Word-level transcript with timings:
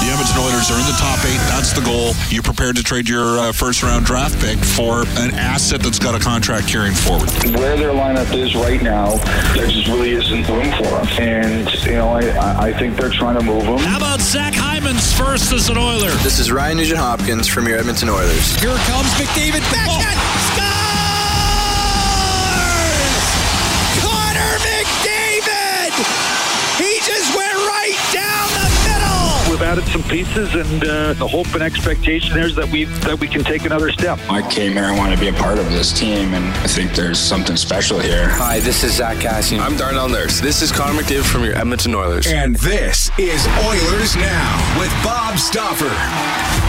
The 0.00 0.06
Edmonton 0.08 0.38
Oilers 0.40 0.70
are 0.70 0.80
in 0.80 0.86
the 0.86 0.96
top 0.98 1.20
eight. 1.26 1.40
That's 1.52 1.72
the 1.72 1.82
goal. 1.82 2.14
You're 2.30 2.42
prepared 2.42 2.76
to 2.76 2.82
trade 2.82 3.08
your 3.08 3.38
uh, 3.38 3.52
first 3.52 3.82
round 3.82 4.06
draft 4.06 4.40
pick 4.40 4.58
for 4.58 5.02
an 5.20 5.34
asset 5.34 5.82
that's 5.82 5.98
got 5.98 6.14
a 6.14 6.18
contract 6.18 6.68
carrying 6.68 6.94
forward. 6.94 7.28
Where 7.58 7.76
their 7.76 7.92
lineup 7.92 8.32
is 8.34 8.54
right 8.54 8.82
now, 8.82 9.16
there 9.54 9.66
just 9.66 9.88
really 9.88 10.12
isn't 10.12 10.48
room 10.48 10.72
for 10.72 10.84
them. 10.84 11.06
And, 11.20 11.84
you 11.84 11.92
know, 11.92 12.08
I, 12.08 12.68
I 12.68 12.72
think 12.72 12.96
they're 12.96 13.10
trying 13.10 13.38
to 13.38 13.44
move 13.44 13.64
them. 13.64 13.78
How 13.78 13.98
about 13.98 14.20
Zach 14.20 14.54
Hyman's 14.54 15.12
first 15.12 15.52
as 15.52 15.68
an 15.68 15.76
Oiler? 15.76 16.10
This 16.22 16.38
is 16.38 16.50
Ryan 16.50 16.78
Nugent 16.78 16.98
Hopkins 16.98 17.46
from 17.46 17.68
your 17.68 17.78
Edmonton 17.78 18.08
Oilers. 18.08 18.56
Here 18.56 18.74
comes 18.88 19.08
McDavid. 19.20 19.60
Backhand. 19.70 20.16
Oh. 20.16 20.40
Connor 20.56 20.79
middle! 29.60 29.74
We've 29.74 29.78
added 29.78 29.84
some 29.92 30.02
pieces, 30.04 30.54
and 30.54 30.84
uh, 30.84 31.12
the 31.14 31.26
hope 31.26 31.52
and 31.54 31.62
expectation 31.62 32.38
is 32.38 32.54
that 32.56 32.70
we 32.70 32.84
that 32.84 33.18
we 33.18 33.28
can 33.28 33.44
take 33.44 33.64
another 33.64 33.90
step. 33.92 34.18
I 34.28 34.48
came 34.50 34.72
here 34.72 34.84
and 34.84 34.96
want 34.96 35.14
to 35.14 35.20
be 35.20 35.28
a 35.28 35.32
part 35.32 35.58
of 35.58 35.70
this 35.70 35.92
team, 35.92 36.34
and 36.34 36.44
I 36.58 36.66
think 36.66 36.94
there's 36.94 37.18
something 37.18 37.56
special 37.56 37.98
here. 37.98 38.28
Hi, 38.28 38.60
this 38.60 38.84
is 38.84 38.96
Zack 38.96 39.18
Kassian. 39.18 39.60
I'm 39.60 39.76
Darnell 39.76 40.08
Nurse. 40.08 40.40
This 40.40 40.62
is 40.62 40.72
Connor 40.72 41.00
McDavid 41.00 41.24
from 41.24 41.44
your 41.44 41.56
Edmonton 41.56 41.94
Oilers. 41.94 42.26
And 42.26 42.56
this 42.56 43.10
is 43.18 43.46
Oilers 43.66 44.16
Now 44.16 44.78
with 44.80 44.92
Bob 45.04 45.38
Stauffer. 45.38 45.90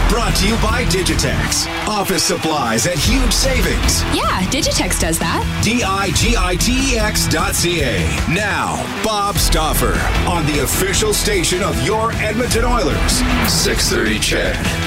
Brought 0.08 0.36
to 0.36 0.46
you 0.46 0.54
by 0.56 0.84
Digitex. 0.84 1.66
Office 1.88 2.22
supplies 2.22 2.86
at 2.86 2.98
huge 2.98 3.32
savings. 3.32 4.02
Yeah, 4.14 4.42
Digitex 4.50 5.00
does 5.00 5.18
that. 5.18 5.42
D-I-G-I-T-E-X 5.64 7.28
dot 7.28 7.54
C-A. 7.54 7.98
Now, 8.28 8.76
Bob 9.02 9.36
Stauffer 9.36 9.94
on 10.28 10.44
the 10.44 10.62
official 10.64 11.14
station 11.14 11.62
of 11.62 11.80
your 11.82 12.12
Edmonton 12.12 12.64
Oilers. 12.64 12.81
630 12.82 14.18
CHED. 14.18 14.81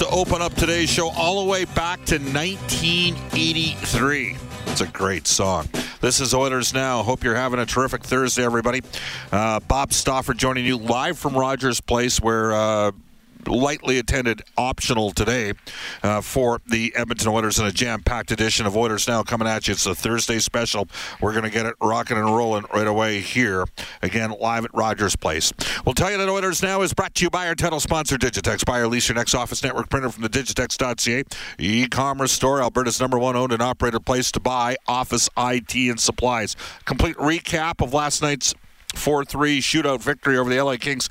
To 0.00 0.08
open 0.08 0.40
up 0.40 0.54
today's 0.54 0.88
show 0.88 1.10
all 1.10 1.44
the 1.44 1.50
way 1.50 1.66
back 1.66 2.02
to 2.06 2.16
1983. 2.16 4.36
It's 4.68 4.80
a 4.80 4.86
great 4.86 5.26
song. 5.26 5.68
This 6.00 6.20
is 6.20 6.32
Oilers 6.32 6.72
Now. 6.72 7.02
Hope 7.02 7.22
you're 7.22 7.34
having 7.34 7.60
a 7.60 7.66
terrific 7.66 8.02
Thursday, 8.02 8.42
everybody. 8.42 8.80
Uh, 9.30 9.60
Bob 9.60 9.92
Stauffer 9.92 10.32
joining 10.32 10.64
you 10.64 10.78
live 10.78 11.18
from 11.18 11.34
Rogers 11.34 11.82
Place, 11.82 12.18
where. 12.18 12.54
Uh, 12.54 12.92
lightly 13.48 13.98
attended 13.98 14.42
optional 14.56 15.10
today 15.10 15.52
uh, 16.02 16.20
for 16.20 16.60
the 16.66 16.92
Edmonton 16.96 17.28
Oilers 17.28 17.58
in 17.58 17.66
a 17.66 17.72
jam-packed 17.72 18.30
edition 18.30 18.66
of 18.66 18.76
Oilers 18.76 19.06
Now 19.08 19.22
coming 19.22 19.48
at 19.48 19.68
you. 19.68 19.72
It's 19.72 19.86
a 19.86 19.94
Thursday 19.94 20.38
special. 20.38 20.88
We're 21.20 21.32
going 21.32 21.44
to 21.44 21.50
get 21.50 21.66
it 21.66 21.74
rocking 21.80 22.16
and 22.16 22.26
rolling 22.26 22.64
right 22.72 22.86
away 22.86 23.20
here. 23.20 23.66
Again, 24.02 24.34
live 24.40 24.64
at 24.64 24.74
Rogers 24.74 25.16
Place. 25.16 25.52
We'll 25.84 25.94
tell 25.94 26.10
you 26.10 26.18
that 26.18 26.28
Oilers 26.28 26.62
Now 26.62 26.82
is 26.82 26.92
brought 26.92 27.14
to 27.16 27.24
you 27.24 27.30
by 27.30 27.48
our 27.48 27.54
title 27.54 27.80
sponsor, 27.80 28.16
Digitex. 28.16 28.64
Buy 28.64 28.80
or 28.80 28.88
lease 28.88 29.08
your 29.08 29.16
next 29.16 29.34
office 29.34 29.62
network 29.62 29.88
printer 29.88 30.10
from 30.10 30.22
the 30.22 30.28
Digitex.ca 30.28 31.24
e-commerce 31.58 32.32
store, 32.32 32.60
Alberta's 32.60 33.00
number 33.00 33.18
one 33.18 33.36
owned 33.36 33.52
and 33.52 33.62
operated 33.62 34.04
place 34.04 34.30
to 34.32 34.40
buy 34.40 34.76
office 34.86 35.28
IT 35.36 35.74
and 35.74 36.00
supplies. 36.00 36.56
Complete 36.84 37.16
recap 37.16 37.82
of 37.82 37.92
last 37.92 38.22
night's 38.22 38.54
4-3 38.94 39.58
shootout 39.58 40.02
victory 40.02 40.36
over 40.36 40.50
the 40.50 40.62
LA 40.62 40.76
Kings. 40.76 41.08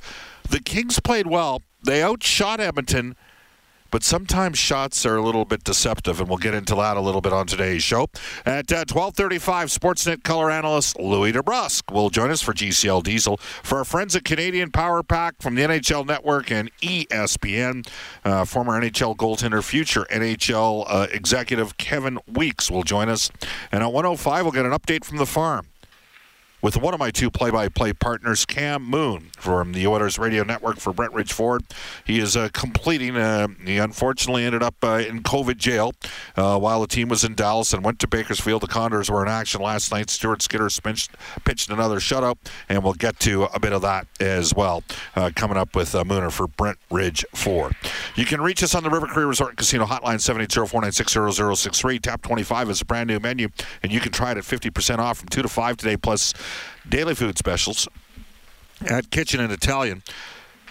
The 0.50 0.60
Kings 0.60 1.00
played 1.00 1.28
well. 1.28 1.62
They 1.82 2.04
outshot 2.04 2.60
Edmonton, 2.60 3.16
but 3.92 4.04
sometimes 4.04 4.58
shots 4.60 5.06
are 5.06 5.16
a 5.16 5.22
little 5.22 5.46
bit 5.46 5.64
deceptive, 5.64 6.20
and 6.20 6.28
we'll 6.28 6.38
get 6.38 6.54
into 6.54 6.76
that 6.76 6.98
a 6.98 7.02
little 7.02 7.22
bit 7.22 7.34
on 7.34 7.48
today's 7.48 7.84
show. 7.84 8.08
At 8.46 8.72
uh, 8.72 8.86
12:35, 8.86 9.40
Sportsnet 9.80 10.24
color 10.24 10.52
analyst 10.52 11.00
Louie 11.00 11.32
DeBrusk 11.32 11.92
will 11.94 12.10
join 12.10 12.32
us 12.32 12.42
for 12.42 12.54
GCL 12.54 13.04
Diesel 13.04 13.38
for 13.38 13.80
our 13.80 13.86
friends 13.86 14.16
at 14.16 14.26
Canadian 14.26 14.72
Power 14.72 15.04
Pack 15.04 15.36
from 15.42 15.56
the 15.56 15.62
NHL 15.62 16.06
Network 16.06 16.52
and 16.52 16.70
ESPN. 16.82 17.88
Uh, 18.24 18.46
former 18.46 18.80
NHL 18.80 19.16
goaltender, 19.16 19.64
future 19.64 20.06
NHL 20.12 20.86
uh, 20.88 21.08
executive 21.12 21.78
Kevin 21.78 22.20
Weeks 22.28 22.70
will 22.70 22.84
join 22.84 23.10
us, 23.10 23.32
and 23.72 23.82
at 23.84 23.92
105, 23.92 24.44
we'll 24.44 24.52
get 24.52 24.66
an 24.66 24.72
update 24.72 25.04
from 25.06 25.18
the 25.18 25.26
farm 25.26 25.69
with 26.62 26.78
one 26.78 26.94
of 26.94 27.00
my 27.00 27.12
two 27.12 27.30
play-by-play 27.30 27.94
partners, 27.94 28.46
Cam 28.46 28.84
Moon 28.84 29.30
from 29.38 29.72
the 29.74 29.88
Oilers 29.88 30.20
Radio 30.20 30.44
Network 30.44 30.78
for 30.78 30.94
Brentridge 30.94 31.32
Ford. 31.32 31.64
He 32.06 32.20
is 32.20 32.36
uh, 32.36 32.50
completing. 32.54 33.16
Uh, 33.16 33.48
he 33.66 33.78
unfortunately 33.78 34.44
ended 34.44 34.62
up 34.62 34.76
uh, 34.84 35.04
in 35.08 35.24
COVID 35.24 35.58
jail 35.58 35.94
uh, 36.36 36.60
while 36.60 36.82
the 36.82 36.88
team 36.88 37.08
was 37.08 37.24
in 37.24 37.36
Dallas 37.36 37.74
and 37.74 37.84
went 37.84 38.00
to 38.00 38.08
Bakersfield. 38.08 38.62
The 38.62 38.68
Condors 38.68 39.10
were 39.10 39.24
in 39.24 39.30
action 39.30 39.62
last 39.62 39.92
night. 39.92 40.10
Stuart 40.10 40.42
Skinner 40.42 40.70
pitched, 40.84 41.12
pitched 41.46 41.70
another 41.70 42.00
shutout, 42.00 42.38
and 42.68 42.84
we'll 42.84 42.94
get 42.94 43.20
to 43.22 43.44
a 43.46 43.60
bit 43.60 43.72
of 43.72 43.82
that 43.84 44.08
as 44.20 44.54
well 44.54 44.84
uh, 45.16 45.32
coming 45.36 45.58
up 45.58 45.76
with 45.76 45.96
uh, 45.96 46.04
Mooner 46.04 46.32
for 46.32 46.48
Brent 46.48 46.78
Ridge 46.92 47.26
Ford. 47.34 47.76
You 48.16 48.26
can 48.26 48.42
reach 48.42 48.62
us 48.64 48.76
on 48.76 48.84
the 48.84 48.90
River 48.90 49.08
Resort 49.28 49.52
and 49.52 49.58
Casino 49.58 49.86
hotline 49.86 50.20
780-496-0063. 50.20 52.02
Tap 52.02 52.22
25 52.22 52.70
is 52.70 52.82
a 52.82 52.86
brand 52.86 53.08
new 53.08 53.20
menu, 53.20 53.50
and 53.84 53.92
you 53.92 54.00
can 54.00 54.12
try 54.12 54.32
it 54.32 54.38
at 54.38 54.44
50% 54.44 54.98
off 55.00 55.20
from 55.20 55.30
2 55.30 55.42
to 55.42 55.48
5 55.48 55.78
today, 55.78 55.96
plus 55.98 56.34
daily 56.88 57.16
food 57.16 57.38
specials 57.38 57.88
at 58.90 59.12
Kitchen 59.12 59.40
and 59.40 59.52
Italian. 59.52 60.04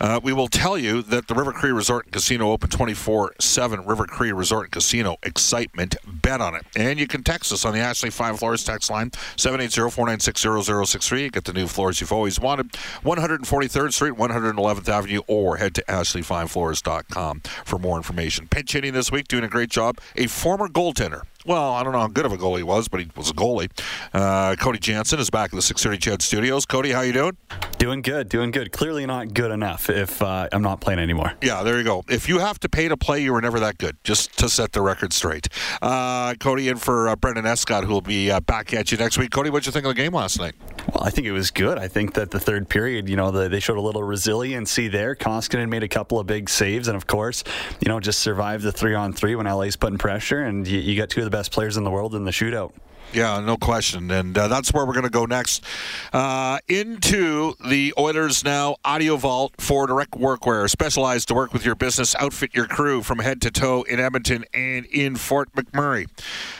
Uh, 0.00 0.20
we 0.22 0.32
will 0.32 0.46
tell 0.48 0.78
you 0.78 1.02
that 1.02 1.26
the 1.26 1.34
River 1.34 1.52
Cree 1.52 1.72
Resort 1.72 2.06
and 2.06 2.12
Casino 2.12 2.52
open 2.52 2.70
24-7. 2.70 3.84
River 3.86 4.06
Cree 4.06 4.32
Resort 4.32 4.66
and 4.66 4.72
Casino. 4.72 5.16
Excitement. 5.22 5.96
Bet 6.06 6.40
on 6.40 6.54
it. 6.54 6.64
And 6.76 7.00
you 7.00 7.06
can 7.06 7.22
text 7.22 7.52
us 7.52 7.64
on 7.64 7.72
the 7.72 7.78
Ashley 7.80 8.10
Fine 8.10 8.36
Floors 8.36 8.62
text 8.64 8.90
line, 8.90 9.10
780-496-0063. 9.10 11.32
Get 11.32 11.44
the 11.44 11.52
new 11.52 11.66
floors 11.66 12.00
you've 12.00 12.12
always 12.12 12.38
wanted. 12.38 12.70
143rd 13.02 13.92
Street, 13.92 14.14
111th 14.14 14.88
Avenue, 14.88 15.22
or 15.26 15.56
head 15.56 15.74
to 15.74 15.82
ashleyfinefloors.com 15.88 17.40
for 17.64 17.78
more 17.78 17.96
information. 17.96 18.46
Pinch 18.48 18.72
hitting 18.72 18.92
this 18.92 19.10
week, 19.10 19.26
doing 19.28 19.44
a 19.44 19.48
great 19.48 19.70
job. 19.70 19.98
A 20.16 20.28
former 20.28 20.68
goaltender 20.68 21.22
well, 21.48 21.72
I 21.72 21.82
don't 21.82 21.92
know 21.92 22.00
how 22.00 22.08
good 22.08 22.26
of 22.26 22.32
a 22.32 22.36
goalie 22.36 22.58
he 22.58 22.62
was, 22.62 22.88
but 22.88 23.00
he 23.00 23.10
was 23.16 23.30
a 23.30 23.32
goalie. 23.32 23.70
Uh, 24.12 24.54
Cody 24.56 24.78
Jansen 24.78 25.18
is 25.18 25.30
back 25.30 25.46
at 25.46 25.56
the 25.56 25.62
630 25.62 26.16
Ched 26.18 26.22
Studios. 26.22 26.66
Cody, 26.66 26.90
how 26.92 27.00
you 27.00 27.14
doing? 27.14 27.36
Doing 27.78 28.02
good, 28.02 28.28
doing 28.28 28.50
good. 28.50 28.70
Clearly 28.70 29.06
not 29.06 29.32
good 29.32 29.50
enough 29.50 29.88
if 29.88 30.20
uh, 30.20 30.48
I'm 30.52 30.62
not 30.62 30.80
playing 30.80 30.98
anymore. 30.98 31.32
Yeah, 31.40 31.62
there 31.62 31.78
you 31.78 31.84
go. 31.84 32.04
If 32.08 32.28
you 32.28 32.38
have 32.38 32.60
to 32.60 32.68
pay 32.68 32.88
to 32.88 32.96
play, 32.96 33.22
you 33.22 33.32
were 33.32 33.40
never 33.40 33.58
that 33.60 33.78
good, 33.78 33.96
just 34.04 34.38
to 34.38 34.50
set 34.50 34.72
the 34.72 34.82
record 34.82 35.12
straight. 35.14 35.48
Uh, 35.80 36.34
Cody 36.34 36.68
in 36.68 36.76
for 36.76 37.08
uh, 37.08 37.16
Brendan 37.16 37.46
Escott, 37.46 37.84
who 37.84 37.92
will 37.94 38.00
be 38.02 38.30
uh, 38.30 38.40
back 38.40 38.74
at 38.74 38.92
you 38.92 38.98
next 38.98 39.16
week. 39.16 39.30
Cody, 39.30 39.48
what'd 39.48 39.64
you 39.64 39.72
think 39.72 39.86
of 39.86 39.94
the 39.96 40.02
game 40.02 40.12
last 40.12 40.38
night? 40.38 40.54
Well, 40.98 41.06
I 41.06 41.10
think 41.10 41.28
it 41.28 41.32
was 41.32 41.52
good. 41.52 41.78
I 41.78 41.86
think 41.86 42.14
that 42.14 42.32
the 42.32 42.40
third 42.40 42.68
period, 42.68 43.08
you 43.08 43.14
know, 43.14 43.30
the, 43.30 43.48
they 43.48 43.60
showed 43.60 43.76
a 43.76 43.80
little 43.80 44.02
resiliency 44.02 44.88
there. 44.88 45.14
Koskinen 45.14 45.68
made 45.68 45.84
a 45.84 45.88
couple 45.88 46.18
of 46.18 46.26
big 46.26 46.50
saves, 46.50 46.88
and 46.88 46.96
of 46.96 47.06
course, 47.06 47.44
you 47.78 47.86
know, 47.86 48.00
just 48.00 48.18
survived 48.18 48.64
the 48.64 48.72
three 48.72 48.96
on 48.96 49.12
three 49.12 49.36
when 49.36 49.46
LA's 49.46 49.76
putting 49.76 49.98
pressure, 49.98 50.42
and 50.42 50.66
you, 50.66 50.80
you 50.80 50.96
got 50.96 51.08
two 51.08 51.20
of 51.20 51.24
the 51.24 51.30
best 51.30 51.52
players 51.52 51.76
in 51.76 51.84
the 51.84 51.90
world 51.90 52.16
in 52.16 52.24
the 52.24 52.32
shootout. 52.32 52.72
Yeah, 53.12 53.40
no 53.40 53.56
question. 53.56 54.10
And 54.10 54.36
uh, 54.36 54.48
that's 54.48 54.72
where 54.72 54.84
we're 54.84 54.92
going 54.92 55.04
to 55.04 55.10
go 55.10 55.24
next. 55.24 55.64
Uh, 56.12 56.58
into 56.68 57.54
the 57.66 57.94
Oilers 57.98 58.44
Now 58.44 58.76
Audio 58.84 59.16
Vault 59.16 59.54
for 59.58 59.86
direct 59.86 60.12
workwear, 60.12 60.68
specialized 60.68 61.28
to 61.28 61.34
work 61.34 61.54
with 61.54 61.64
your 61.64 61.74
business, 61.74 62.14
outfit 62.16 62.54
your 62.54 62.66
crew 62.66 63.02
from 63.02 63.20
head 63.20 63.40
to 63.42 63.50
toe 63.50 63.82
in 63.82 63.98
Edmonton 63.98 64.44
and 64.52 64.84
in 64.86 65.16
Fort 65.16 65.50
McMurray. 65.54 66.06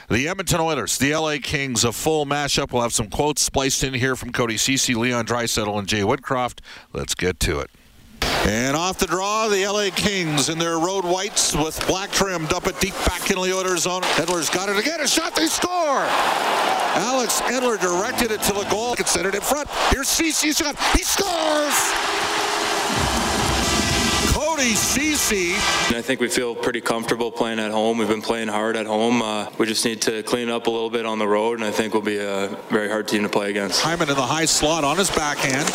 The 0.08 0.26
Edmonton 0.26 0.60
Oilers, 0.60 0.96
the 0.96 1.14
LA 1.14 1.36
Kings, 1.42 1.84
a 1.84 1.92
full 1.92 2.24
mashup. 2.24 2.72
We'll 2.72 2.82
have 2.82 2.94
some 2.94 3.10
quotes 3.10 3.42
spliced 3.42 3.84
in 3.84 3.92
here 3.92 4.16
from 4.16 4.32
Cody 4.32 4.56
Cece, 4.56 4.96
Leon 4.96 5.26
Draisaitl, 5.26 5.78
and 5.78 5.86
Jay 5.86 6.00
Woodcroft. 6.00 6.60
Let's 6.94 7.14
get 7.14 7.38
to 7.40 7.60
it. 7.60 7.70
And 8.22 8.76
off 8.76 8.98
the 8.98 9.06
draw, 9.06 9.48
the 9.48 9.66
LA 9.66 9.90
Kings 9.94 10.48
in 10.48 10.58
their 10.58 10.78
road 10.78 11.04
whites 11.04 11.54
with 11.54 11.84
black 11.86 12.10
trim 12.10 12.46
dump 12.46 12.66
it 12.66 12.80
deep 12.80 12.94
back 13.06 13.30
the 13.42 13.54
Oilers 13.54 13.82
zone. 13.82 14.02
Edler's 14.16 14.48
got 14.48 14.68
it 14.68 14.78
again. 14.78 15.00
A 15.00 15.08
shot, 15.08 15.34
they 15.34 15.46
score. 15.46 16.06
Alex 16.96 17.40
Edler 17.42 17.78
directed 17.80 18.30
it 18.30 18.40
to 18.42 18.52
the 18.52 18.64
goal. 18.70 18.94
It 18.94 19.34
in 19.34 19.40
front. 19.40 19.68
Here's 19.90 20.08
Cece's 20.08 20.56
shot. 20.56 20.76
He 20.96 21.02
scores. 21.02 22.37
Cody 24.58 24.72
Cece. 24.72 25.54
I 25.96 26.02
think 26.02 26.20
we 26.20 26.26
feel 26.26 26.52
pretty 26.52 26.80
comfortable 26.80 27.30
playing 27.30 27.60
at 27.60 27.70
home. 27.70 27.96
We've 27.96 28.08
been 28.08 28.20
playing 28.20 28.48
hard 28.48 28.74
at 28.74 28.86
home. 28.86 29.22
Uh, 29.22 29.48
we 29.56 29.66
just 29.66 29.84
need 29.84 30.02
to 30.02 30.24
clean 30.24 30.48
up 30.48 30.66
a 30.66 30.70
little 30.70 30.90
bit 30.90 31.06
on 31.06 31.20
the 31.20 31.28
road, 31.28 31.60
and 31.60 31.64
I 31.64 31.70
think 31.70 31.92
we'll 31.94 32.02
be 32.02 32.18
a 32.18 32.48
very 32.68 32.88
hard 32.88 33.06
team 33.06 33.22
to 33.22 33.28
play 33.28 33.50
against. 33.50 33.80
Hyman 33.80 34.08
in 34.08 34.16
the 34.16 34.20
high 34.20 34.46
slot 34.46 34.82
on 34.82 34.96
his 34.96 35.10
backhand. 35.10 35.68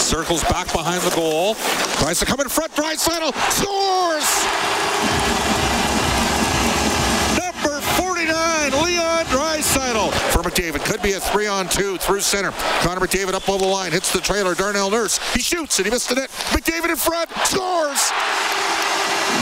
Circles 0.00 0.42
back 0.44 0.72
behind 0.72 1.02
the 1.02 1.14
goal. 1.14 1.54
Tries 2.00 2.18
to 2.20 2.24
come 2.24 2.40
in 2.40 2.48
front. 2.48 2.72
Draisaitl 2.72 3.34
scores. 3.52 4.30
Number 7.36 7.78
49, 8.60 8.84
Leon 8.84 9.24
Draisaitl 9.26 10.12
for 10.32 10.42
McDavid. 10.42 10.84
Could 10.84 11.00
be 11.00 11.12
a 11.12 11.20
three 11.20 11.46
on 11.46 11.68
two 11.68 11.96
through 11.96 12.20
center. 12.20 12.50
Connor 12.80 13.00
McDavid 13.00 13.32
up 13.32 13.48
over 13.48 13.64
the 13.64 13.70
line. 13.70 13.92
Hits 13.92 14.12
the 14.12 14.20
trailer. 14.20 14.54
Darnell 14.54 14.90
Nurse. 14.90 15.18
He 15.32 15.40
shoots 15.40 15.78
and 15.78 15.86
he 15.86 15.90
missed 15.90 16.08
the 16.10 16.16
net. 16.16 16.30
McDavid 16.52 16.90
in 16.90 16.96
front. 16.96 17.30
Scores. 17.44 18.10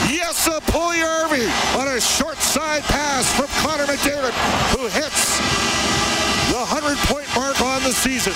Yes, 0.07 0.47
a 0.47 0.61
Puljujärvi 0.71 1.77
on 1.77 1.87
a 1.89 1.99
short 1.99 2.37
side 2.37 2.83
pass 2.83 3.27
from 3.35 3.47
Connor 3.61 3.85
McDavid, 3.85 4.31
who 4.75 4.87
hits 4.87 5.37
the 6.49 6.57
100 6.57 6.97
point 7.09 7.27
mark 7.35 7.59
on 7.61 7.83
the 7.83 7.91
season. 7.91 8.33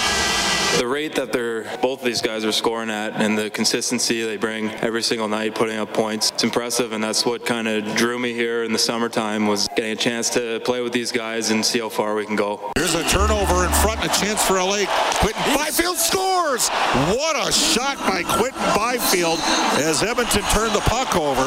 The 0.79 0.87
rate 0.87 1.15
that 1.15 1.31
they're 1.31 1.63
both 1.77 1.99
of 1.99 2.05
these 2.05 2.21
guys 2.21 2.43
are 2.43 2.51
scoring 2.51 2.89
at, 2.89 3.13
and 3.13 3.37
the 3.37 3.49
consistency 3.49 4.23
they 4.23 4.37
bring 4.37 4.71
every 4.81 5.03
single 5.03 5.27
night, 5.27 5.53
putting 5.53 5.77
up 5.77 5.93
points, 5.93 6.31
it's 6.31 6.43
impressive. 6.43 6.93
And 6.93 7.03
that's 7.03 7.25
what 7.25 7.45
kind 7.45 7.67
of 7.67 7.95
drew 7.95 8.17
me 8.17 8.33
here 8.33 8.63
in 8.63 8.73
the 8.73 8.79
summertime 8.79 9.47
was 9.47 9.67
getting 9.75 9.91
a 9.91 9.95
chance 9.95 10.29
to 10.31 10.59
play 10.61 10.81
with 10.81 10.91
these 10.91 11.11
guys 11.11 11.51
and 11.51 11.63
see 11.63 11.79
how 11.79 11.89
far 11.89 12.15
we 12.15 12.25
can 12.25 12.35
go. 12.35 12.71
Here's 12.75 12.95
a 12.95 13.03
turnover 13.07 13.65
in 13.65 13.71
front 13.71 14.01
and 14.01 14.11
a 14.11 14.13
chance 14.13 14.43
for 14.45 14.55
LA. 14.55 14.85
Quinton 15.21 15.53
Byfield 15.55 15.97
scores. 15.97 16.67
What 16.69 17.35
a 17.47 17.51
shot 17.51 17.97
by 17.99 18.23
Quinton 18.23 18.75
Byfield 18.75 19.39
as 19.77 20.01
Edmonton 20.01 20.41
turned 20.51 20.73
the 20.75 20.81
puck 20.81 21.15
over. 21.15 21.43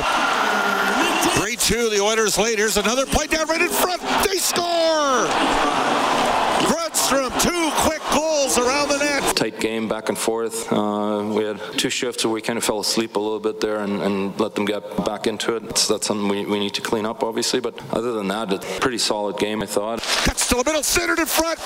3-2, 1.40 1.90
the 1.90 2.00
Oilers 2.00 2.38
lead. 2.38 2.58
Here's 2.58 2.76
another 2.76 3.04
play 3.04 3.26
down 3.26 3.48
right 3.48 3.60
in 3.60 3.68
front. 3.68 4.00
They 4.24 4.38
score! 4.38 5.26
Grundström, 6.70 7.30
two 7.42 7.70
quick 7.82 8.00
goals 8.14 8.25
around 8.58 8.88
the 8.88 8.98
net. 8.98 9.36
Tight 9.36 9.60
game 9.60 9.88
back 9.88 10.08
and 10.08 10.18
forth. 10.18 10.72
Uh, 10.72 11.32
we 11.34 11.44
had 11.44 11.60
two 11.76 11.90
shifts 11.90 12.24
where 12.24 12.32
we 12.32 12.40
kind 12.40 12.56
of 12.56 12.64
fell 12.64 12.80
asleep 12.80 13.16
a 13.16 13.18
little 13.18 13.40
bit 13.40 13.60
there 13.60 13.80
and, 13.80 14.00
and 14.02 14.38
let 14.40 14.54
them 14.54 14.64
get 14.64 14.82
back 15.04 15.26
into 15.26 15.56
it. 15.56 15.64
That's, 15.64 15.88
that's 15.88 16.06
something 16.06 16.28
we, 16.28 16.44
we 16.46 16.58
need 16.58 16.74
to 16.74 16.82
clean 16.82 17.06
up, 17.06 17.22
obviously. 17.22 17.60
But 17.60 17.78
other 17.92 18.12
than 18.12 18.28
that, 18.28 18.52
it's 18.52 18.76
a 18.76 18.80
pretty 18.80 18.98
solid 18.98 19.38
game, 19.38 19.62
I 19.62 19.66
thought. 19.66 20.00
Cuts 20.00 20.48
to 20.48 20.56
the 20.56 20.64
middle, 20.64 20.82
centered 20.82 21.18
in 21.18 21.26
front, 21.26 21.58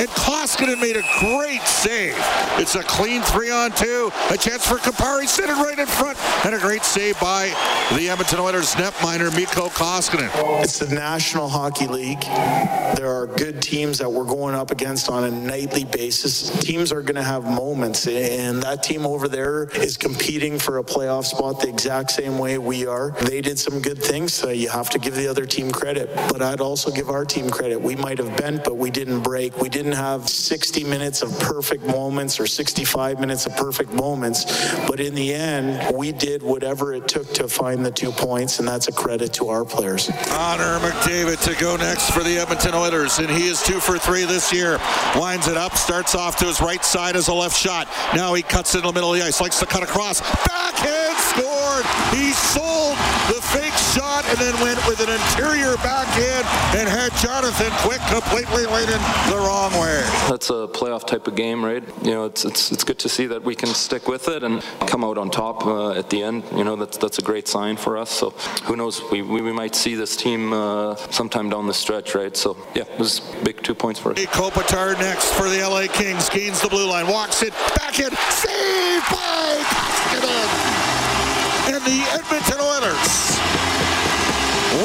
and 0.00 0.08
Koskinen 0.10 0.80
made 0.80 0.96
a 0.96 1.04
great 1.20 1.62
save. 1.62 2.14
It's 2.58 2.74
a 2.74 2.82
clean 2.82 3.22
three 3.22 3.50
on 3.50 3.72
two. 3.72 4.10
A 4.30 4.36
chance 4.36 4.66
for 4.66 4.76
Kupari, 4.76 5.26
centered 5.26 5.56
right 5.56 5.78
in 5.78 5.86
front, 5.86 6.18
and 6.44 6.54
a 6.54 6.58
great 6.58 6.84
save 6.84 7.18
by 7.20 7.48
the 7.96 8.08
Edmonton 8.08 8.40
Oilers 8.40 8.74
netminder 8.74 9.34
Mikko 9.34 9.68
Koskinen. 9.68 10.30
It's 10.62 10.78
the 10.78 10.94
National 10.94 11.48
Hockey 11.48 11.86
League. 11.86 12.20
There 12.96 13.10
are 13.10 13.26
good 13.26 13.60
teams 13.62 13.98
that 13.98 14.10
we're 14.10 14.24
going 14.24 14.54
up 14.54 14.70
against 14.70 15.08
on 15.08 15.24
a 15.24 15.30
nightly 15.30 15.84
basis. 15.84 16.35
Teams 16.60 16.92
are 16.92 17.02
going 17.02 17.16
to 17.16 17.22
have 17.22 17.44
moments, 17.44 18.06
and 18.06 18.62
that 18.62 18.82
team 18.82 19.06
over 19.06 19.28
there 19.28 19.64
is 19.64 19.96
competing 19.96 20.58
for 20.58 20.78
a 20.78 20.84
playoff 20.84 21.24
spot 21.24 21.60
the 21.60 21.68
exact 21.68 22.10
same 22.10 22.38
way 22.38 22.58
we 22.58 22.86
are. 22.86 23.10
They 23.22 23.40
did 23.40 23.58
some 23.58 23.80
good 23.80 23.98
things, 23.98 24.34
so 24.34 24.50
you 24.50 24.68
have 24.68 24.90
to 24.90 24.98
give 24.98 25.14
the 25.14 25.28
other 25.28 25.46
team 25.46 25.70
credit. 25.70 26.10
But 26.14 26.42
I'd 26.42 26.60
also 26.60 26.90
give 26.90 27.08
our 27.08 27.24
team 27.24 27.50
credit. 27.50 27.80
We 27.80 27.96
might 27.96 28.18
have 28.18 28.36
bent, 28.36 28.64
but 28.64 28.76
we 28.76 28.90
didn't 28.90 29.20
break. 29.20 29.56
We 29.60 29.68
didn't 29.68 29.92
have 29.92 30.28
60 30.28 30.84
minutes 30.84 31.22
of 31.22 31.38
perfect 31.38 31.84
moments 31.86 32.40
or 32.40 32.46
65 32.46 33.20
minutes 33.20 33.46
of 33.46 33.56
perfect 33.56 33.92
moments. 33.92 34.44
But 34.86 35.00
in 35.00 35.14
the 35.14 35.32
end, 35.32 35.96
we 35.96 36.12
did 36.12 36.42
whatever 36.42 36.92
it 36.92 37.08
took 37.08 37.32
to 37.34 37.48
find 37.48 37.84
the 37.84 37.90
two 37.90 38.12
points, 38.12 38.58
and 38.58 38.66
that's 38.66 38.88
a 38.88 38.92
credit 38.92 39.32
to 39.34 39.48
our 39.48 39.64
players. 39.64 40.10
Connor 40.26 40.78
McDavid 40.80 41.42
to 41.44 41.60
go 41.60 41.76
next 41.76 42.10
for 42.10 42.22
the 42.22 42.38
Edmonton 42.38 42.74
Oilers, 42.74 43.18
and 43.18 43.30
he 43.30 43.46
is 43.48 43.62
two 43.62 43.80
for 43.80 43.98
three 43.98 44.24
this 44.24 44.52
year. 44.52 44.78
Winds 45.14 45.48
it 45.48 45.56
up, 45.56 45.76
starts 45.76 46.14
off 46.14 46.25
to 46.36 46.46
his 46.46 46.60
right 46.60 46.84
side 46.84 47.14
as 47.14 47.28
a 47.28 47.34
left 47.34 47.56
shot. 47.56 47.88
Now 48.14 48.34
he 48.34 48.42
cuts 48.42 48.74
it 48.74 48.78
in 48.78 48.86
the 48.86 48.92
middle 48.92 49.12
of 49.12 49.18
the 49.18 49.24
ice, 49.24 49.40
likes 49.40 49.60
to 49.60 49.66
cut 49.66 49.82
across. 49.82 50.20
Backhand 50.46 51.16
scored. 51.18 51.86
He 52.12 52.32
sold 52.32 52.96
the 53.28 53.40
fake 53.54 53.76
shot 53.94 54.24
and 54.28 54.38
then 54.38 54.54
went 54.60 54.78
with 54.86 55.00
an 55.00 55.10
interior 55.10 55.76
backhand 55.76 56.46
and 56.76 56.88
had 56.88 57.12
Jonathan 57.16 57.70
Quick 57.78 58.00
completely 58.08 58.66
leaning 58.66 59.02
the 59.28 59.36
wrong 59.36 59.72
way. 59.72 60.02
That's 60.28 60.50
a 60.50 60.68
playoff 60.68 61.06
type 61.06 61.26
of 61.26 61.34
game, 61.34 61.64
right? 61.64 61.82
You 62.02 62.12
know, 62.12 62.24
it's 62.24 62.44
it's 62.44 62.72
it's 62.72 62.84
good 62.84 62.98
to 63.00 63.08
see 63.08 63.26
that 63.26 63.42
we 63.42 63.54
can 63.54 63.68
stick 63.68 64.08
with 64.08 64.28
it 64.28 64.42
and 64.42 64.62
come 64.86 65.04
out 65.04 65.18
on 65.18 65.30
top 65.30 65.66
uh, 65.66 65.90
at 65.92 66.10
the 66.10 66.22
end. 66.22 66.44
You 66.54 66.64
know, 66.64 66.76
that's 66.76 66.96
that's 66.96 67.18
a 67.18 67.22
great 67.22 67.48
sign 67.48 67.76
for 67.76 67.96
us. 67.96 68.10
So 68.10 68.30
who 68.64 68.76
knows? 68.76 69.02
We 69.10 69.22
we, 69.22 69.42
we 69.42 69.52
might 69.52 69.74
see 69.74 69.94
this 69.94 70.16
team 70.16 70.52
uh, 70.52 70.96
sometime 71.10 71.50
down 71.50 71.66
the 71.66 71.74
stretch, 71.74 72.14
right? 72.14 72.36
So 72.36 72.56
yeah, 72.74 72.84
it 72.84 72.98
was 72.98 73.20
big 73.44 73.62
two 73.62 73.74
points 73.74 74.00
for 74.00 74.12
us. 74.12 74.18
Kopitar 74.26 74.98
next 74.98 75.32
for 75.34 75.48
the 75.48 75.58
LA 75.58 75.86
Kings. 75.92 76.05
Gains 76.06 76.60
the 76.60 76.68
blue 76.68 76.88
line, 76.88 77.08
walks 77.08 77.42
it 77.42 77.52
back 77.74 77.98
in, 77.98 78.10
save 78.30 79.02
by 79.10 79.58
Koskinen. 79.74 80.48
And 81.66 81.82
the 81.82 82.06
Edmonton 82.14 82.60
Oilers 82.60 83.40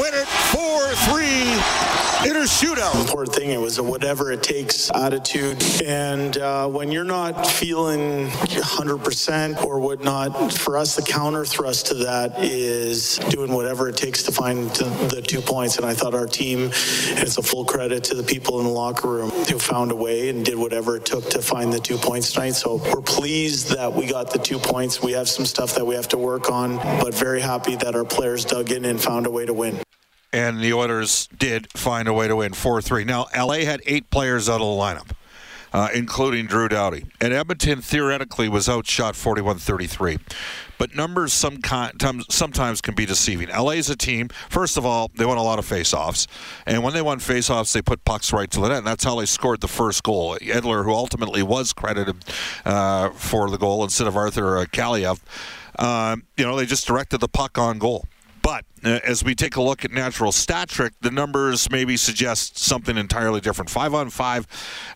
win 0.02 0.16
it 0.18 0.26
4-3 0.50 2.01
in 2.26 2.36
a 2.38 2.42
shootout. 2.42 3.00
important 3.02 3.36
thing. 3.36 3.50
It 3.50 3.60
was 3.60 3.80
a 3.80 3.84
whatever 3.84 4.32
it 4.32 4.44
takes 4.44 4.92
attitude. 4.94 5.64
And 5.84 6.38
uh, 6.38 6.68
when 6.68 6.92
you're 6.92 7.04
not 7.04 7.48
feeling 7.48 8.28
100% 8.28 9.64
or 9.64 9.80
whatnot, 9.80 10.54
for 10.54 10.78
us, 10.78 10.96
the 10.96 11.02
counter 11.02 11.46
thrust 11.46 11.88
to 11.88 11.94
that 11.96 12.44
is 12.44 13.18
doing 13.30 13.52
whatever 13.52 13.90
it 13.90 13.98
takes 13.98 14.24
to 14.24 14.32
find 14.32 14.70
the 14.70 15.24
two 15.26 15.42
points. 15.42 15.78
And 15.78 15.86
I 15.86 15.94
thought 15.94 16.14
our 16.14 16.28
team, 16.28 16.70
it's 16.74 17.38
a 17.38 17.44
full 17.44 17.66
credit 17.66 18.04
to 18.06 18.16
the 18.16 18.24
people 18.24 18.60
in 18.60 18.66
the 18.66 18.72
locker 18.72 19.08
room 19.10 19.32
who 19.32 19.58
found 19.58 19.92
a 19.92 19.96
way 19.96 20.30
and 20.30 20.46
did 20.46 20.58
whatever 20.58 20.96
it 20.98 21.06
took 21.06 21.30
to 21.32 21.42
find 21.42 21.74
the 21.74 21.80
two 21.80 21.98
points 21.98 22.34
tonight. 22.34 22.52
So 22.52 22.76
we're 22.94 23.02
pleased 23.02 23.70
that 23.76 23.92
we 23.92 24.06
got 24.06 24.32
the 24.32 24.40
two 24.40 24.60
points. 24.60 25.02
We 25.02 25.14
have 25.14 25.28
some 25.28 25.46
stuff 25.46 25.74
that 25.76 25.86
we 25.86 25.96
have 25.96 26.08
to 26.10 26.18
work 26.18 26.52
on, 26.52 26.78
but 27.02 27.16
very 27.16 27.42
happy 27.42 27.76
that 27.78 27.96
our 27.96 28.06
players 28.06 28.46
dug 28.46 28.72
in 28.72 28.86
and 28.86 29.02
found 29.02 29.26
a 29.26 29.32
way 29.32 29.46
to 29.46 29.54
win 29.54 29.80
and 30.34 30.60
the 30.60 30.74
Oilers 30.74 31.28
did 31.38 31.72
find 31.74 32.08
a 32.08 32.14
way 32.14 32.28
to 32.28 32.38
win 32.38 32.54
4-3. 32.54 33.06
Now, 33.06 33.28
LA 33.36 33.66
had 33.66 33.82
eight 33.86 34.10
players 34.10 34.48
out 34.48 34.62
of 34.62 34.68
the 34.68 34.82
lineup, 34.82 35.12
uh, 35.74 35.90
including 35.94 36.46
Drew 36.46 36.70
Doughty. 36.70 37.06
And 37.20 37.34
Edmonton 37.34 37.82
theoretically 37.82 38.48
was 38.48 38.70
outshot 38.70 39.16
41-33. 39.16 40.20
But 40.78 40.96
numbers 40.96 41.32
sometimes 41.32 42.26
sometimes 42.32 42.82
can 42.82 42.96
be 42.96 43.06
deceiving. 43.06 43.50
LA 43.50 43.74
is 43.74 43.92
a 43.92 43.96
team. 43.96 44.30
First 44.50 44.78
of 44.78 44.86
all, 44.86 45.12
they 45.14 45.28
won 45.28 45.38
a 45.38 45.44
lot 45.44 45.60
of 45.60 45.70
faceoffs, 45.70 46.26
and 46.66 46.82
when 46.82 46.96
they 46.96 47.04
won 47.04 47.20
faceoffs, 47.20 47.72
they 47.72 47.84
put 47.84 48.04
pucks 48.04 48.34
right 48.34 48.50
to 48.50 48.60
the 48.60 48.70
net. 48.70 48.80
And 48.80 48.88
that's 48.88 49.04
how 49.04 49.20
they 49.20 49.28
scored 49.28 49.62
the 49.62 49.68
first 49.68 50.02
goal. 50.02 50.38
Edler, 50.38 50.84
who 50.84 50.92
ultimately 50.92 51.44
was 51.44 51.72
credited 51.72 52.26
uh, 52.66 53.12
for 53.12 53.52
the 53.52 53.60
goal 53.60 53.84
instead 53.84 54.08
of 54.08 54.18
Arthur 54.18 54.58
uh, 54.58 54.66
Kaliyev, 54.66 55.20
uh, 55.78 56.16
you 56.36 56.46
know, 56.46 56.56
they 56.56 56.66
just 56.66 56.88
directed 56.88 57.20
the 57.20 57.28
puck 57.28 57.60
on 57.60 57.78
goal. 57.78 58.06
But 58.52 58.66
uh, 58.84 59.00
as 59.06 59.24
we 59.24 59.34
take 59.34 59.56
a 59.56 59.62
look 59.62 59.86
at 59.86 59.92
natural 59.92 60.34
stat 60.34 60.68
trick, 60.68 60.92
the 61.00 61.10
numbers 61.10 61.72
maybe 61.72 61.96
suggest 61.96 62.58
something 62.58 62.98
entirely 62.98 63.40
different. 63.40 63.70
Five 63.70 63.94
on 63.94 64.10
five, 64.10 64.46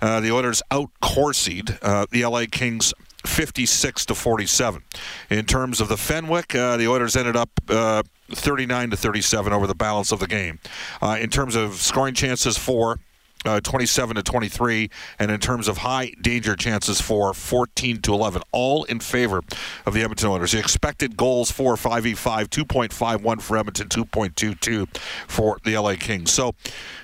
uh, 0.02 0.20
the 0.20 0.30
Oilers 0.30 0.62
out 0.72 0.90
Corsied 1.02 1.80
uh, 1.82 2.06
the 2.12 2.26
LA 2.26 2.48
Kings 2.52 2.94
56 3.26 4.08
to 4.08 4.14
47. 4.14 4.84
In 5.30 5.46
terms 5.46 5.80
of 5.80 5.88
the 5.88 5.96
Fenwick, 5.96 6.54
uh, 6.54 6.76
the 6.76 6.90
Oilers 6.90 7.16
ended 7.16 7.38
up 7.38 7.50
uh, 7.70 8.04
39 8.30 8.90
to 8.90 8.98
37 8.98 9.54
over 9.54 9.68
the 9.68 9.74
balance 9.74 10.12
of 10.12 10.20
the 10.20 10.28
game. 10.28 10.60
Uh, 11.02 11.18
in 11.18 11.30
terms 11.30 11.56
of 11.56 11.76
scoring 11.76 12.14
chances 12.14 12.58
for 12.58 13.00
uh, 13.46 13.62
27 13.62 14.16
to 14.16 14.24
23, 14.24 14.90
and 15.20 15.32
in 15.32 15.40
terms 15.40 15.68
of 15.68 15.78
high 15.78 16.12
danger 16.22 16.56
chances 16.56 17.02
for 17.02 17.34
14 17.34 18.02
to 18.02 18.14
11, 18.14 18.42
all 18.52 18.84
in 18.86 19.00
favor 19.00 19.42
of 19.86 19.94
the 19.94 20.02
Edmonton 20.02 20.30
Oilers. 20.30 20.52
The 20.52 20.60
expected 20.60 21.18
goals 21.18 21.52
for 21.52 21.76
5v5, 21.76 22.48
2.51 22.48 23.42
for 23.42 23.58
Edmonton, 23.58 23.88
2.22 23.90 24.96
for 25.28 25.58
the 25.64 25.78
LA 25.78 25.96
Kings. 25.96 26.32
So, 26.32 26.56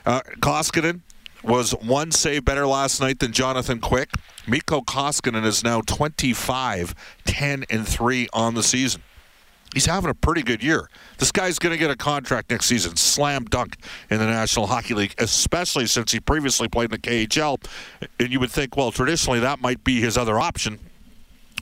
uh, 0.06 0.22
Koskinen, 0.40 1.02
was 1.44 1.72
one 1.72 2.12
save 2.12 2.46
better 2.46 2.68
last 2.68 3.02
night 3.02 3.20
than 3.20 3.32
Jonathan 3.32 3.80
Quick. 3.80 4.10
Mikko 4.48 4.82
Koskinen 4.82 5.46
is 5.46 5.64
now 5.64 5.82
25, 5.82 6.94
10, 7.26 7.66
and 7.70 7.88
3 7.88 8.28
on 8.34 8.54
the 8.54 8.64
season. 8.64 9.02
He's 9.74 9.86
having 9.86 10.10
a 10.10 10.14
pretty 10.14 10.44
good 10.44 10.62
year. 10.62 10.90
This 11.18 11.32
guy's 11.32 11.58
going 11.58 11.72
to 11.72 11.78
get 11.78 11.90
a 11.90 11.96
contract 11.96 12.50
next 12.50 12.66
season, 12.66 12.98
slam 12.98 13.46
dunk 13.46 13.78
in 14.10 14.20
the 14.20 14.26
National 14.26 14.68
Hockey 14.68 14.94
League, 14.94 15.16
especially 15.18 15.86
since 15.86 16.12
he 16.12 16.20
previously 16.20 16.68
played 16.68 16.86
in 16.86 16.92
the 16.92 16.98
KHL. 16.98 17.64
And 18.20 18.32
you 18.32 18.40
would 18.42 18.52
think, 18.52 18.76
well, 18.76 18.92
traditionally 18.92 19.40
that 19.40 19.62
might 19.62 19.84
be 19.84 20.02
his 20.02 20.18
other 20.18 20.40
option. 20.40 20.80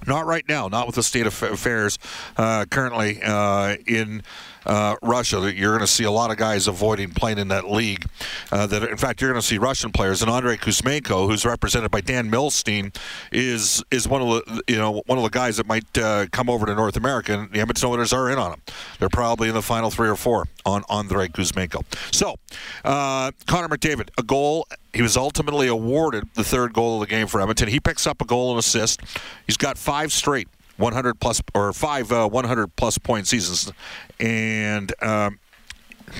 Not 0.07 0.25
right 0.25 0.47
now, 0.47 0.69
not 0.69 0.87
with 0.87 0.95
the 0.95 1.03
state 1.03 1.27
of 1.27 1.43
affairs 1.43 1.99
uh, 2.37 2.65
currently 2.65 3.21
uh, 3.21 3.75
in 3.85 4.23
uh, 4.65 4.95
Russia. 5.01 5.51
You're 5.53 5.71
going 5.71 5.81
to 5.81 5.87
see 5.87 6.03
a 6.03 6.11
lot 6.11 6.31
of 6.31 6.37
guys 6.37 6.67
avoiding 6.67 7.11
playing 7.11 7.37
in 7.37 7.47
that 7.49 7.69
league. 7.69 8.05
Uh, 8.51 8.67
that, 8.67 8.83
in 8.83 8.97
fact, 8.97 9.21
you're 9.21 9.31
going 9.31 9.41
to 9.41 9.47
see 9.47 9.57
Russian 9.57 9.91
players. 9.91 10.21
And 10.21 10.29
Andrei 10.31 10.57
Kuzmenko, 10.57 11.27
who's 11.27 11.45
represented 11.45 11.91
by 11.91 12.01
Dan 12.01 12.29
Milstein, 12.29 12.95
is 13.31 13.83
is 13.91 14.07
one 14.07 14.21
of 14.21 14.27
the 14.45 14.63
you 14.67 14.77
know 14.77 15.01
one 15.05 15.17
of 15.17 15.23
the 15.23 15.29
guys 15.29 15.57
that 15.57 15.67
might 15.67 15.97
uh, 15.97 16.27
come 16.31 16.49
over 16.49 16.65
to 16.65 16.75
North 16.75 16.97
America. 16.97 17.33
And 17.33 17.51
the 17.51 17.59
Edmonton 17.59 17.89
Oilers 17.89 18.13
are 18.13 18.29
in 18.29 18.37
on 18.37 18.53
him. 18.53 18.61
They're 18.99 19.09
probably 19.09 19.49
in 19.49 19.55
the 19.55 19.61
final 19.61 19.91
three 19.91 20.09
or 20.09 20.15
four 20.15 20.47
on 20.65 20.83
Andrei 20.89 21.27
Kuzmenko. 21.27 21.83
So, 22.13 22.35
uh, 22.83 23.31
Connor 23.47 23.69
McDavid, 23.69 24.09
a 24.17 24.23
goal 24.23 24.67
he 24.93 25.01
was 25.01 25.15
ultimately 25.15 25.67
awarded 25.67 26.27
the 26.33 26.43
third 26.43 26.73
goal 26.73 26.95
of 26.95 27.07
the 27.07 27.07
game 27.07 27.27
for 27.27 27.39
Edmonton. 27.39 27.67
He 27.67 27.79
picks 27.79 28.07
up 28.07 28.21
a 28.21 28.25
goal 28.25 28.51
and 28.51 28.59
assist. 28.59 29.01
He's 29.45 29.57
got 29.57 29.77
five 29.77 30.11
straight 30.11 30.47
100 30.79 31.19
plus 31.19 31.41
or 31.53 31.73
five 31.73 32.11
uh, 32.11 32.27
100 32.27 32.75
plus 32.75 32.97
point 32.97 33.27
seasons, 33.27 33.71
and 34.19 34.91
um, 35.03 35.39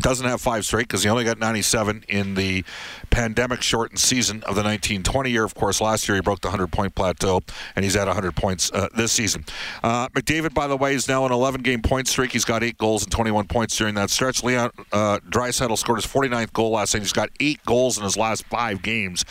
doesn't 0.02 0.28
have 0.28 0.42
five 0.42 0.66
straight 0.66 0.88
because 0.88 1.04
he 1.04 1.10
only 1.10 1.24
got 1.24 1.40
97 1.40 2.04
in 2.08 2.36
the 2.36 2.64
pandemic 3.10 3.62
shortened 3.62 4.00
season 4.00 4.38
of 4.38 4.56
the 4.56 4.64
1920 4.64 5.32
year. 5.32 5.44
Of 5.44 5.56
course, 5.56 5.82
last 5.82 6.08
year 6.08 6.16
he 6.16 6.22
broke 6.22 6.42
the 6.42 6.50
100 6.50 6.72
point 6.72 6.96
plateau, 6.96 7.42
and 7.76 7.84
he's 7.84 7.96
at 7.96 8.08
100 8.08 8.36
points 8.36 8.72
uh, 8.74 8.88
this 8.96 9.12
season. 9.12 9.46
Uh, 9.84 10.08
McDavid, 10.10 10.54
by 10.54 10.68
the 10.68 10.78
way, 10.78 10.94
is 10.94 11.08
now 11.08 11.26
an 11.26 11.32
11 11.32 11.62
game 11.62 11.82
point 11.82 12.08
streak. 12.08 12.32
He's 12.32 12.46
got 12.46 12.64
eight 12.64 12.78
goals 12.78 13.04
and 13.04 13.12
21 13.12 13.48
points 13.48 13.78
during 13.78 13.96
that 13.96 14.10
stretch. 14.10 14.44
Leon 14.44 14.72
uh, 14.92 15.20
Draisaitl 15.30 15.78
scored 15.78 16.02
his 16.02 16.12
49th 16.12 16.54
goal 16.54 16.72
last 16.72 16.94
night. 16.94 17.02
He's 17.02 17.14
got 17.14 17.30
eight 17.40 17.64
goals 17.66 17.98
in 17.98 18.04
his 18.04 18.18
last 18.18 18.46
five 18.46 18.82
games 18.82 19.26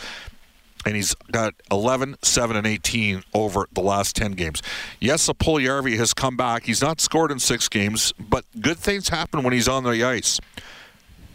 and 0.89 0.95
he's 0.95 1.13
got 1.31 1.53
11, 1.69 2.15
7, 2.23 2.55
and 2.55 2.65
18 2.65 3.23
over 3.35 3.67
the 3.71 3.81
last 3.81 4.15
10 4.15 4.31
games. 4.31 4.63
Yes, 4.99 5.29
Puljujärvi 5.29 5.95
has 5.97 6.15
come 6.15 6.35
back. 6.35 6.63
He's 6.63 6.81
not 6.81 6.99
scored 6.99 7.31
in 7.31 7.37
six 7.37 7.69
games, 7.69 8.11
but 8.19 8.43
good 8.59 8.79
things 8.79 9.09
happen 9.09 9.43
when 9.43 9.53
he's 9.53 9.67
on 9.67 9.83
the 9.83 10.03
ice. 10.03 10.39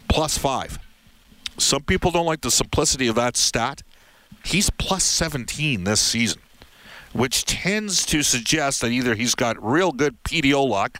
Plus 0.09 0.37
five. 0.37 0.77
Some 1.57 1.83
people 1.83 2.11
don't 2.11 2.25
like 2.25 2.41
the 2.41 2.51
simplicity 2.51 3.07
of 3.07 3.15
that 3.15 3.37
stat. 3.37 3.81
He's 4.43 4.69
plus 4.71 5.05
17 5.05 5.85
this 5.85 6.01
season, 6.01 6.41
which 7.13 7.45
tends 7.45 8.05
to 8.07 8.23
suggest 8.23 8.81
that 8.81 8.91
either 8.91 9.15
he's 9.15 9.35
got 9.35 9.55
real 9.63 9.93
good 9.93 10.21
PDO 10.23 10.67
luck 10.67 10.99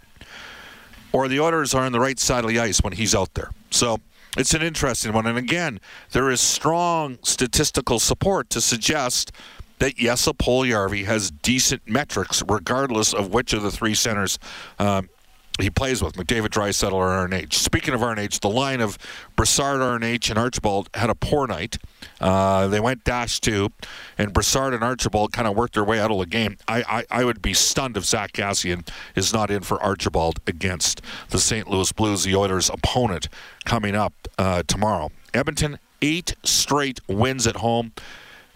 or 1.12 1.28
the 1.28 1.42
Oilers 1.42 1.74
are 1.74 1.84
on 1.84 1.92
the 1.92 2.00
right 2.00 2.20
side 2.20 2.46
of 2.46 2.50
the 2.50 2.60
ice 2.60 2.82
when 2.82 2.94
he's 2.94 3.14
out 3.14 3.34
there. 3.34 3.52
So 3.70 4.00
it's 4.38 4.54
an 4.54 4.62
interesting 4.62 5.14
one. 5.14 5.26
And 5.26 5.38
again, 5.38 5.80
there 6.12 6.30
is 6.30 6.42
strong 6.42 7.18
statistical 7.24 8.00
support 8.00 8.50
to 8.52 8.62
suggest 8.62 9.32
that 9.80 9.96
Jesse 9.96 10.32
Puljujärvi 10.32 11.06
has 11.06 11.32
decent 11.32 11.88
metrics, 11.88 12.42
regardless 12.48 13.14
of 13.14 13.34
which 13.34 13.54
of 13.54 13.62
the 13.62 13.72
three 13.72 13.94
centers 13.94 14.40
um, 14.80 15.10
he 15.60 15.70
plays 15.70 16.04
with, 16.04 16.16
McDavid, 16.16 16.50
Draisaitl, 16.50 16.92
or 16.92 17.08
RNH. 17.08 17.54
Speaking 17.54 17.94
of 17.94 18.02
RNH, 18.02 18.42
the 18.42 18.50
line 18.50 18.82
of 18.82 18.98
Brassard, 19.38 19.80
RNH, 19.80 20.30
and 20.30 20.38
Archibald 20.38 20.90
had 20.94 21.10
a 21.10 21.16
poor 21.16 21.48
night. 21.48 21.78
Uh, 22.20 22.68
they 22.68 22.82
went 22.82 23.06
dash 23.06 23.40
two, 23.40 23.70
and 24.18 24.34
Brassard 24.34 24.74
and 24.74 24.84
Archibald 24.84 25.32
kind 25.32 25.48
of 25.48 25.56
worked 25.56 25.76
their 25.76 25.86
way 25.86 26.00
out 26.00 26.12
of 26.12 26.20
the 26.20 26.26
game. 26.26 26.58
I, 26.68 26.84
I, 27.10 27.20
I 27.22 27.26
would 27.26 27.42
be 27.42 27.54
stunned 27.54 27.96
if 27.96 28.04
Zack 28.04 28.34
Kassian 28.34 28.86
is 29.16 29.34
not 29.34 29.50
in 29.50 29.62
for 29.62 29.82
Archibald 29.82 30.42
against 30.46 31.02
the 31.30 31.40
St. 31.40 31.70
Louis 31.70 31.92
Blues, 31.94 32.26
the 32.26 32.36
Oilers' 32.36 32.70
opponent, 32.70 33.30
coming 33.64 33.96
up 33.96 34.14
uh, 34.38 34.64
tomorrow. 34.68 35.10
Edmonton, 35.34 35.80
eight 36.02 36.36
straight 36.44 37.00
wins 37.08 37.48
at 37.48 37.58
home 37.58 37.94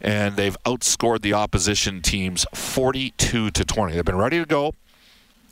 and 0.02 0.36
they've 0.36 0.58
outscored 0.66 1.22
the 1.22 1.34
opposition 1.34 2.02
teams 2.02 2.46
42 2.54 3.52
to 3.52 3.66
20. 3.66 3.94
They've 3.94 4.06
been 4.06 4.18
ready 4.18 4.40
to 4.40 4.46
go, 4.46 4.74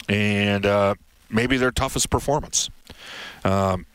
and 0.07 0.65
uh, 0.65 0.95
maybe 1.29 1.57
their 1.57 1.71
toughest 1.71 2.09
performance 2.09 2.69
um, 3.43 3.85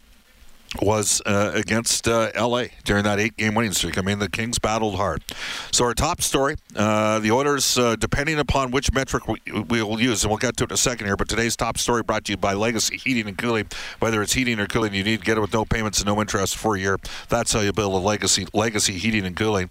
was 0.80 1.20
uh, 1.26 1.52
against 1.54 2.08
uh, 2.08 2.30
LA 2.34 2.64
during 2.84 3.04
that 3.04 3.18
eight-game 3.18 3.54
winning 3.54 3.72
streak. 3.72 3.98
I 3.98 4.00
mean, 4.00 4.18
the 4.18 4.28
Kings 4.28 4.58
battled 4.58 4.94
hard. 4.94 5.22
So 5.70 5.84
our 5.84 5.94
top 5.94 6.22
story: 6.22 6.56
uh, 6.74 7.18
the 7.18 7.30
Oilers, 7.30 7.76
uh, 7.76 7.96
depending 7.96 8.38
upon 8.38 8.70
which 8.70 8.92
metric 8.92 9.28
we, 9.28 9.40
we 9.68 9.82
will 9.82 10.00
use, 10.00 10.24
and 10.24 10.30
we'll 10.30 10.38
get 10.38 10.56
to 10.58 10.64
it 10.64 10.70
in 10.70 10.74
a 10.74 10.78
second 10.78 11.06
here. 11.06 11.16
But 11.16 11.28
today's 11.28 11.56
top 11.56 11.78
story 11.78 12.02
brought 12.02 12.24
to 12.26 12.32
you 12.32 12.36
by 12.36 12.54
Legacy 12.54 12.96
Heating 12.96 13.28
and 13.28 13.36
Cooling. 13.36 13.68
Whether 13.98 14.22
it's 14.22 14.32
heating 14.32 14.58
or 14.60 14.66
cooling, 14.66 14.94
you 14.94 15.04
need 15.04 15.20
to 15.20 15.24
get 15.26 15.36
it 15.36 15.40
with 15.40 15.52
no 15.52 15.64
payments 15.64 15.98
and 15.98 16.06
no 16.06 16.20
interest 16.20 16.56
for 16.56 16.76
a 16.76 16.80
year. 16.80 16.98
That's 17.28 17.52
how 17.52 17.60
you 17.60 17.72
build 17.72 17.94
a 17.94 17.98
legacy 17.98 18.46
Legacy 18.54 18.94
Heating 18.94 19.26
and 19.26 19.36
Cooling. 19.36 19.70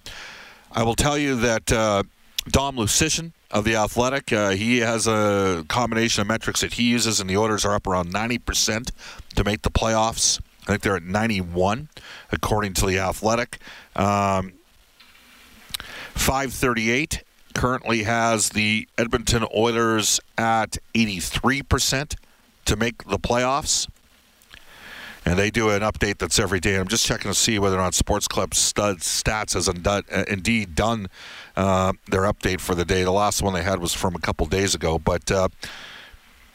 I 0.72 0.84
will 0.84 0.96
tell 0.96 1.18
you 1.18 1.36
that 1.38 1.72
uh, 1.72 2.03
Dom 2.50 2.77
Luszczyszyn 2.77 3.32
of 3.51 3.65
the 3.65 3.75
Athletic, 3.75 4.31
uh, 4.31 4.50
he 4.51 4.79
has 4.79 5.08
a 5.08 5.65
combination 5.67 6.22
of 6.22 6.27
metrics 6.27 6.62
that 6.62 6.74
he 6.74 6.84
uses, 6.84 7.20
and 7.20 7.29
the 7.29 7.38
Oilers 7.38 7.65
are 7.65 7.75
up 7.75 7.86
around 7.86 8.13
90% 8.13 8.91
to 9.36 9.43
make 9.43 9.62
the 9.62 9.70
playoffs. 9.70 10.39
I 10.63 10.65
think 10.67 10.84
they're 10.84 10.96
at 10.96 11.03
91, 11.03 11.89
according 12.31 12.74
to 12.75 12.86
the 12.86 13.00
Athletic. 13.00 13.60
Um, 13.96 14.53
538 16.13 17.24
currently 17.53 18.03
has 18.03 18.50
the 18.50 18.88
Edmonton 18.98 19.46
Oilers 19.55 20.20
at 20.38 20.77
83% 20.93 22.15
to 22.65 22.75
make 22.75 23.03
the 23.05 23.20
playoffs. 23.20 23.88
And 25.23 25.37
they 25.37 25.51
do 25.51 25.69
an 25.69 25.81
update 25.81 26.17
that's 26.17 26.39
every 26.39 26.59
day. 26.59 26.75
I'm 26.75 26.87
just 26.87 27.05
checking 27.05 27.29
to 27.29 27.35
see 27.35 27.59
whether 27.59 27.75
or 27.75 27.81
not 27.81 27.93
Sports 27.93 28.27
Club 28.27 28.55
Stud 28.55 28.99
Stats 28.99 29.53
has 29.53 29.67
undone, 29.67 30.03
uh, 30.11 30.23
indeed 30.27 30.73
done 30.73 31.07
uh, 31.55 31.93
their 32.09 32.21
update 32.21 32.59
for 32.59 32.73
the 32.73 32.85
day. 32.85 33.03
The 33.03 33.11
last 33.11 33.43
one 33.43 33.53
they 33.53 33.61
had 33.61 33.79
was 33.79 33.93
from 33.93 34.15
a 34.15 34.19
couple 34.19 34.47
days 34.47 34.73
ago. 34.73 34.97
But 34.97 35.31
uh, 35.31 35.49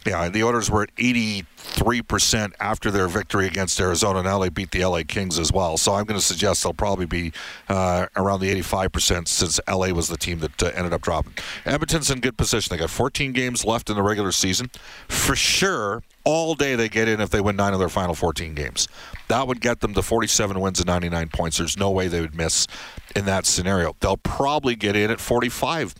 yeah, 0.07 0.29
the 0.29 0.45
Oilers 0.45 0.71
were 0.71 0.83
at 0.83 0.95
83% 0.97 2.53
after 2.61 2.91
their 2.91 3.09
victory 3.09 3.47
against 3.47 3.81
Arizona. 3.81 4.23
Now 4.23 4.39
they 4.39 4.49
beat 4.49 4.71
the 4.71 4.85
LA 4.85 5.03
Kings 5.07 5.39
as 5.39 5.53
well. 5.53 5.77
So 5.77 5.95
I'm 5.95 6.05
going 6.05 6.19
to 6.19 6.25
suggest 6.25 6.63
they'll 6.63 6.73
probably 6.73 7.07
be 7.07 7.33
uh, 7.69 8.07
around 8.17 8.41
the 8.41 8.55
85% 8.61 9.29
since 9.29 9.61
LA 9.69 9.89
was 9.89 10.09
the 10.09 10.17
team 10.17 10.39
that 10.41 10.63
uh, 10.63 10.71
ended 10.75 10.93
up 10.93 11.03
dropping. 11.03 11.35
Edmonton's 11.65 12.11
in 12.11 12.21
good 12.21 12.37
position. 12.37 12.75
They 12.75 12.79
got 12.79 12.91
14 12.91 13.33
games 13.33 13.65
left 13.65 13.91
in 13.91 13.97
the 13.97 14.03
regular 14.03 14.33
season. 14.33 14.71
For 15.09 15.37
sure, 15.37 16.03
all 16.25 16.55
day 16.55 16.75
they 16.75 16.89
get 16.89 17.09
in 17.09 17.21
if 17.21 17.31
they 17.31 17.41
win 17.41 17.57
nine 17.57 17.73
of 17.73 17.79
their 17.79 17.89
final 17.89 18.15
14 18.15 18.55
games. 18.55 18.89
That 19.29 19.47
would 19.47 19.61
get 19.61 19.81
them 19.81 19.95
to 19.95 20.03
47 20.03 20.61
wins 20.61 20.81
and 20.81 20.87
99 20.87 21.29
points. 21.29 21.59
There's 21.59 21.77
no 21.77 21.91
way 21.91 22.09
they 22.09 22.21
would 22.21 22.35
miss 22.35 22.67
in 23.15 23.25
that 23.27 23.47
scenario. 23.47 23.95
They'll 24.01 24.17
probably 24.17 24.77
get 24.77 24.97
in 24.97 25.11
at 25.11 25.21
45 25.21 25.95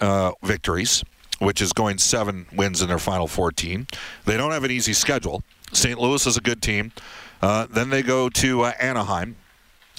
uh, 0.00 0.32
victories, 0.42 1.04
which 1.38 1.62
is 1.62 1.72
going 1.72 1.98
seven 1.98 2.46
wins 2.52 2.82
in 2.82 2.88
their 2.88 2.98
final 2.98 3.26
14. 3.26 3.86
They 4.24 4.36
don't 4.36 4.50
have 4.50 4.64
an 4.64 4.70
easy 4.70 4.92
schedule. 4.92 5.42
St. 5.72 5.98
Louis 5.98 6.26
is 6.26 6.36
a 6.36 6.40
good 6.40 6.62
team. 6.62 6.92
Uh, 7.40 7.66
then 7.70 7.90
they 7.90 8.02
go 8.02 8.28
to 8.28 8.62
uh, 8.62 8.72
Anaheim, 8.80 9.36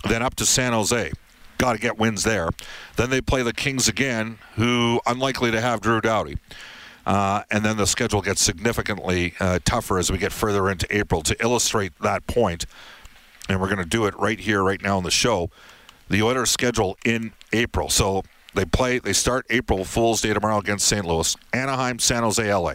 then 0.07 0.21
up 0.21 0.35
to 0.35 0.45
San 0.45 0.73
Jose. 0.73 1.11
Got 1.57 1.73
to 1.73 1.79
get 1.79 1.97
wins 1.97 2.23
there. 2.23 2.49
Then 2.95 3.09
they 3.09 3.21
play 3.21 3.43
the 3.43 3.53
Kings 3.53 3.87
again, 3.87 4.39
who 4.55 5.01
unlikely 5.05 5.51
to 5.51 5.61
have 5.61 5.81
Drew 5.81 6.01
Doughty. 6.01 6.37
Uh, 7.05 7.43
and 7.49 7.63
then 7.65 7.77
the 7.77 7.87
schedule 7.87 8.21
gets 8.21 8.41
significantly 8.41 9.33
uh, 9.39 9.59
tougher 9.65 9.97
as 9.97 10.11
we 10.11 10.17
get 10.17 10.31
further 10.31 10.69
into 10.69 10.85
April. 10.95 11.21
To 11.23 11.35
illustrate 11.41 11.93
that 12.01 12.27
point, 12.27 12.65
and 13.47 13.59
we're 13.59 13.67
going 13.67 13.79
to 13.79 13.85
do 13.85 14.05
it 14.05 14.17
right 14.17 14.39
here, 14.39 14.63
right 14.63 14.81
now 14.81 14.97
on 14.97 15.03
the 15.03 15.11
show, 15.11 15.49
the 16.09 16.21
Oilers 16.21 16.49
schedule 16.49 16.97
in 17.03 17.33
April. 17.51 17.89
So 17.89 18.23
they 18.53 18.65
play, 18.65 18.99
they 18.99 19.13
start 19.13 19.45
April 19.49 19.85
Fool's 19.85 20.21
Day 20.21 20.33
tomorrow 20.33 20.59
against 20.59 20.87
St. 20.87 21.05
Louis, 21.05 21.35
Anaheim, 21.53 21.99
San 21.99 22.23
Jose, 22.23 22.53
LA. 22.53 22.73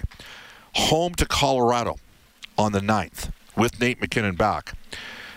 Home 0.74 1.14
to 1.14 1.26
Colorado 1.26 1.96
on 2.56 2.72
the 2.72 2.80
9th 2.80 3.30
with 3.56 3.80
Nate 3.80 4.00
MacKinnon 4.00 4.36
back. 4.36 4.74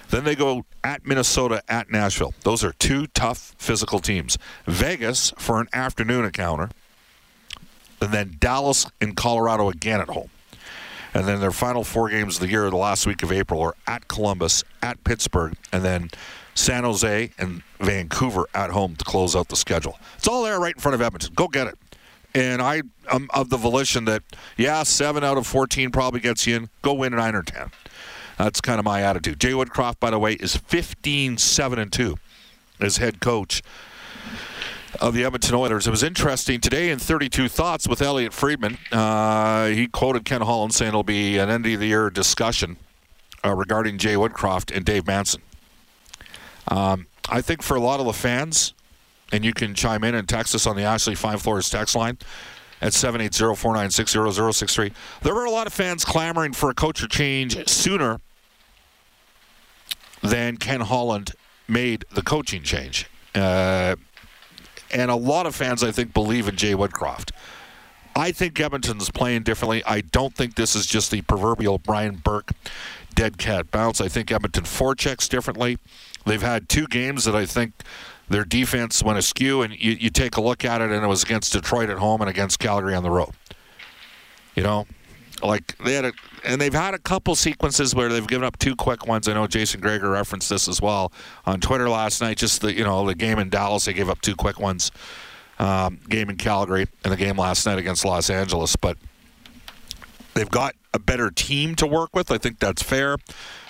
Then 0.10 0.24
they 0.24 0.36
go 0.36 0.66
at 0.84 1.06
Minnesota, 1.06 1.62
at 1.68 1.92
Nashville. 1.92 2.34
Those 2.44 2.64
are 2.64 2.72
two 2.74 3.08
tough 3.08 3.56
physical 3.58 4.00
teams. 4.00 4.38
Vegas 4.66 5.34
for 5.38 5.60
an 5.60 5.68
afternoon 5.74 6.26
encounter 6.26 6.70
and 8.02 8.12
then 8.12 8.38
Dallas 8.40 8.88
and 9.02 9.16
Colorado 9.16 9.70
again 9.70 10.00
at 10.02 10.10
home. 10.10 10.30
And 11.14 11.28
then 11.28 11.40
their 11.40 11.52
final 11.52 11.84
four 11.84 12.10
games 12.10 12.36
of 12.36 12.42
the 12.42 12.50
year, 12.50 12.70
the 12.70 12.78
last 12.78 13.08
week 13.08 13.24
of 13.24 13.32
April, 13.32 13.62
are 13.62 13.76
at 13.88 14.08
Columbus, 14.08 14.64
at 14.84 15.04
Pittsburgh, 15.04 15.56
and 15.72 15.84
then 15.84 16.10
San 16.58 16.84
Jose 16.84 17.32
and 17.38 17.62
Vancouver 17.80 18.48
at 18.54 18.72
home 18.72 18.96
to 18.96 19.06
close 19.06 19.36
out 19.36 19.48
the 19.50 19.56
schedule. 19.56 20.00
It's 20.18 20.28
all 20.28 20.44
there 20.44 20.60
right 20.60 20.74
in 20.76 20.82
front 20.82 20.96
of 20.96 21.02
Edmonton. 21.02 21.34
Go 21.36 21.48
get 21.48 21.68
it. 21.68 21.78
And 22.34 22.62
I 22.62 22.82
am 23.12 23.30
of 23.34 23.50
the 23.50 23.58
volition 23.58 24.06
that, 24.06 24.24
yeah, 24.58 24.84
seven 24.84 25.24
out 25.24 25.38
of 25.38 25.48
14 25.48 25.92
probably 25.92 26.20
gets 26.20 26.46
you 26.48 26.56
in. 26.56 26.70
Go 26.82 26.94
win 26.94 27.16
nine 27.16 27.36
or 27.36 27.44
10. 27.44 27.72
That's 28.38 28.62
kind 28.62 28.80
of 28.80 28.86
my 28.86 29.02
attitude. 29.02 29.40
Jay 29.40 29.52
Woodcroft, 29.52 30.00
by 30.00 30.12
the 30.12 30.20
way, 30.20 30.34
is 30.34 30.56
15 30.56 31.38
7 31.38 31.80
and 31.80 31.92
2 31.92 32.18
as 32.80 32.98
head 32.98 33.20
coach 33.20 33.64
of 35.00 35.14
the 35.14 35.24
Edmonton 35.24 35.56
Oilers. 35.56 35.88
It 35.88 35.92
was 35.92 36.04
interesting 36.04 36.60
today 36.60 36.90
in 36.90 37.00
32 37.00 37.50
Thoughts 37.50 37.88
with 37.88 38.02
Elliot 38.02 38.34
Friedman. 38.34 38.78
Uh, 38.92 39.68
he 39.68 39.88
quoted 39.88 40.26
Ken 40.26 40.42
Holland 40.42 40.74
saying 40.74 40.90
it'll 40.90 41.04
be 41.04 41.38
an 41.38 41.50
end 41.50 41.66
of 41.66 41.80
the 41.80 41.88
year 41.88 42.10
discussion 42.10 42.78
uh, 43.46 43.54
regarding 43.54 43.98
Jay 43.98 44.16
Woodcroft 44.16 44.76
and 44.76 44.86
Dave 44.86 45.06
Manson. 45.08 45.42
Um, 46.68 47.08
I 47.30 47.42
think 47.42 47.62
for 47.62 47.76
a 47.76 47.82
lot 47.82 48.00
of 48.00 48.06
the 48.06 48.14
fans, 48.14 48.74
and 49.32 49.46
you 49.46 49.54
can 49.54 49.76
chime 49.76 50.04
in 50.04 50.16
and 50.16 50.28
text 50.28 50.56
us 50.56 50.68
on 50.68 50.76
the 50.76 50.84
Ashley 50.84 51.16
Fine 51.16 51.38
Floors 51.38 51.70
text 51.70 51.96
line 51.96 52.18
at 52.82 52.92
780-496-0063. 52.94 54.92
There 55.22 55.34
were 55.34 55.46
a 55.46 55.52
lot 55.52 55.68
of 55.68 55.74
fans 55.74 56.04
clamoring 56.06 56.54
for 56.54 56.70
a 56.70 56.74
culture 56.74 57.08
change 57.08 57.68
sooner 57.68 58.22
than 60.22 60.58
Ken 60.58 60.82
Holland 60.82 61.32
made 61.68 62.06
the 62.14 62.22
coaching 62.22 62.62
change. 62.64 63.10
Uh, 63.36 63.96
and 64.92 65.12
a 65.12 65.16
lot 65.16 65.46
of 65.46 65.56
fans, 65.56 65.84
I 65.84 65.92
think, 65.92 66.14
believe 66.14 66.48
in 66.48 66.56
Jay 66.56 66.74
Woodcroft. 66.74 67.32
I 68.16 68.32
think 68.32 68.60
Edmonton's 68.60 69.12
playing 69.12 69.44
differently. 69.44 69.84
I 69.86 70.02
don't 70.02 70.34
think 70.34 70.56
this 70.56 70.76
is 70.76 70.88
just 70.88 71.12
the 71.12 71.22
proverbial 71.22 71.78
Brian 71.78 72.16
Burke 72.16 72.52
dead 73.18 73.38
cat 73.40 73.72
bounce. 73.72 74.00
I 74.00 74.08
think 74.08 74.32
Edmonton 74.32 74.64
forechecks 74.64 75.28
differently. 75.28 75.80
They've 76.26 76.42
had 76.42 76.70
two 76.70 76.88
games 76.88 77.26
that 77.26 77.36
I 77.36 77.46
think 77.46 77.74
their 78.30 78.46
defense 78.46 79.04
went 79.04 79.18
askew, 79.18 79.64
and 79.64 79.74
you, 79.74 79.94
you 79.94 80.10
take 80.12 80.38
a 80.38 80.42
look 80.42 80.64
at 80.64 80.82
it, 80.82 80.92
and 80.92 81.04
it 81.04 81.08
was 81.08 81.24
against 81.24 81.52
Detroit 81.52 81.90
at 81.90 81.98
home 81.98 82.22
and 82.22 82.30
against 82.30 82.60
Calgary 82.60 82.94
on 82.94 83.02
the 83.02 83.10
road. 83.10 83.32
You 84.56 84.64
know, 84.64 84.86
like 85.42 85.76
they 85.80 85.94
had 85.94 86.06
a, 86.06 86.14
and 86.46 86.62
they've 86.62 86.74
had 86.74 86.94
a 86.94 87.00
couple 87.00 87.36
sequences 87.36 87.96
where 87.96 88.10
they've 88.10 88.28
given 88.28 88.46
up 88.46 88.60
two 88.60 88.76
quick 88.76 89.08
ones. 89.08 89.28
I 89.28 89.34
know 89.34 89.48
Jason 89.48 89.82
Gregor 89.82 90.12
referenced 90.12 90.50
this 90.50 90.68
as 90.68 90.80
well 90.80 91.12
on 91.46 91.60
Twitter 91.60 91.90
last 91.90 92.22
night. 92.22 92.38
Just 92.38 92.62
the 92.62 92.74
you 92.74 92.84
know 92.84 93.06
the 93.06 93.16
game 93.16 93.40
in 93.40 93.50
Dallas, 93.50 93.86
they 93.86 93.94
gave 93.94 94.10
up 94.10 94.22
two 94.22 94.36
quick 94.36 94.60
ones. 94.60 94.92
Um, 95.60 96.00
game 96.08 96.30
in 96.30 96.38
Calgary 96.38 96.86
and 97.04 97.12
the 97.12 97.18
game 97.18 97.36
last 97.36 97.66
night 97.66 97.80
against 97.80 98.06
Los 98.06 98.30
Angeles, 98.30 98.76
but 98.76 98.96
they've 100.38 100.50
got 100.50 100.76
a 100.94 101.00
better 101.00 101.32
team 101.32 101.76
to 101.76 101.88
work 101.88 102.16
with. 102.16 102.32
I 102.32 102.38
think 102.38 102.60
that's 102.60 102.84
fair. 102.84 103.18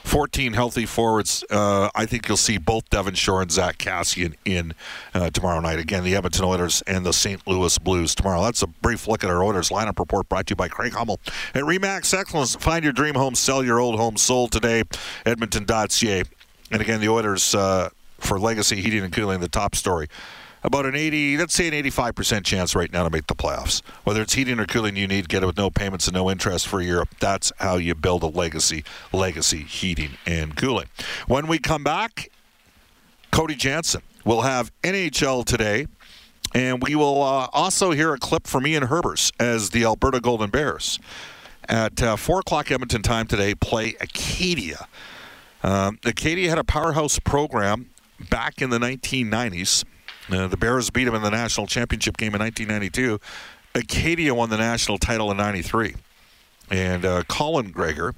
14 0.04 0.54
healthy 0.54 0.86
forwards. 0.86 1.44
Uh, 1.50 1.90
I 1.94 2.06
think 2.06 2.28
you'll 2.28 2.38
see 2.38 2.58
both 2.58 2.90
Devin 2.90 3.16
Shore 3.16 3.42
and 3.42 3.52
Zack 3.52 3.78
Kassian 3.78 4.36
in 4.46 4.74
uh, 5.14 5.30
tomorrow 5.30 5.60
night. 5.60 5.80
Again, 5.80 6.04
the 6.04 6.16
Edmonton 6.16 6.46
Oilers 6.46 6.82
and 6.84 7.06
the 7.06 7.12
St. 7.12 7.46
Louis 7.46 7.78
Blues 7.78 8.16
tomorrow. 8.16 8.42
That's 8.42 8.62
a 8.62 8.68
brief 8.68 9.08
look 9.08 9.24
at 9.24 9.30
our 9.30 9.44
Oilers 9.44 9.70
lineup 9.70 10.00
report 10.00 10.30
brought 10.30 10.48
to 10.48 10.52
you 10.52 10.56
by 10.56 10.70
Craig 10.70 10.94
Hummel 10.94 11.20
at 11.54 11.64
Remax 11.64 12.18
Excellence. 12.18 12.56
Find 12.56 12.84
your 12.84 12.94
dream 12.94 13.16
home, 13.16 13.36
sell 13.36 13.64
your 13.64 13.80
old 13.80 14.00
home. 14.00 14.16
Sold 14.16 14.52
today, 14.52 14.84
Edmonton.ca. 15.26 16.24
And 16.72 16.82
again, 16.82 17.02
the 17.02 17.10
Oilers 17.10 17.54
uh, 17.54 17.90
for 18.20 18.40
Legacy 18.40 18.82
Heating 18.82 19.04
and 19.04 19.14
Cooling, 19.14 19.42
the 19.42 19.50
top 19.50 19.76
story 19.76 20.08
about 20.68 20.86
an 20.86 20.96
80, 20.96 21.38
let's 21.38 21.54
say 21.54 21.68
an 21.68 21.74
85% 21.74 22.44
chance 22.44 22.76
right 22.76 22.92
now 22.92 23.04
to 23.04 23.10
make 23.10 23.28
the 23.28 23.36
playoffs. 23.36 23.82
Whether 24.04 24.22
it's 24.22 24.34
heating 24.34 24.60
or 24.60 24.66
cooling 24.66 24.96
you 24.96 25.08
need, 25.08 25.30
get 25.30 25.42
it 25.42 25.46
with 25.46 25.58
no 25.58 25.70
payments 25.70 26.08
and 26.08 26.14
no 26.14 26.30
interest 26.30 26.68
for 26.68 26.82
Europe. 26.82 27.10
That's 27.20 27.52
how 27.58 27.78
you 27.78 27.96
build 27.96 28.22
a 28.24 28.28
legacy, 28.28 28.84
legacy 29.12 29.64
heating 29.64 30.18
and 30.26 30.56
cooling. 30.56 30.88
When 31.28 31.48
we 31.48 31.58
come 31.58 31.84
back, 31.84 32.30
Cody 33.32 33.56
Jansen 33.56 34.02
will 34.26 34.42
have 34.42 34.72
NHL 34.84 35.46
today. 35.46 35.88
And 36.54 36.82
we 36.82 36.96
will 36.96 37.22
uh, 37.22 37.48
also 37.52 37.92
hear 37.92 38.14
a 38.14 38.18
clip 38.18 38.48
from 38.48 38.66
Ian 38.66 38.84
Herbers 38.84 39.34
as 39.38 39.72
the 39.72 39.84
Alberta 39.84 40.22
Golden 40.22 40.50
Bears 40.50 40.98
at 41.68 42.02
uh, 42.02 42.16
4 42.16 42.40
o'clock 42.40 42.72
Edmonton 42.72 43.02
time 43.02 43.28
today 43.28 43.54
play 43.54 43.96
Acadia. 44.00 44.88
Um, 45.62 46.00
Acadia 46.06 46.50
had 46.50 46.58
a 46.58 46.64
powerhouse 46.64 47.20
program 47.20 47.90
back 48.30 48.62
in 48.62 48.70
the 48.70 48.80
1990s. 48.80 49.84
Uh, 50.32 50.48
the 50.48 50.58
Bears 50.58 50.90
beat 50.90 51.06
them 51.06 51.16
in 51.16 51.22
the 51.22 51.32
national 51.32 51.68
championship 51.68 52.18
game 52.18 52.34
in 52.36 52.42
1992. 52.42 53.20
Acadia 53.76 54.34
won 54.34 54.50
the 54.50 54.58
national 54.58 54.98
title 54.98 55.32
in 55.32 55.38
93. 55.38 55.96
And 56.70 57.06
uh, 57.06 57.24
Colin 57.28 57.72
Greger 57.72 58.14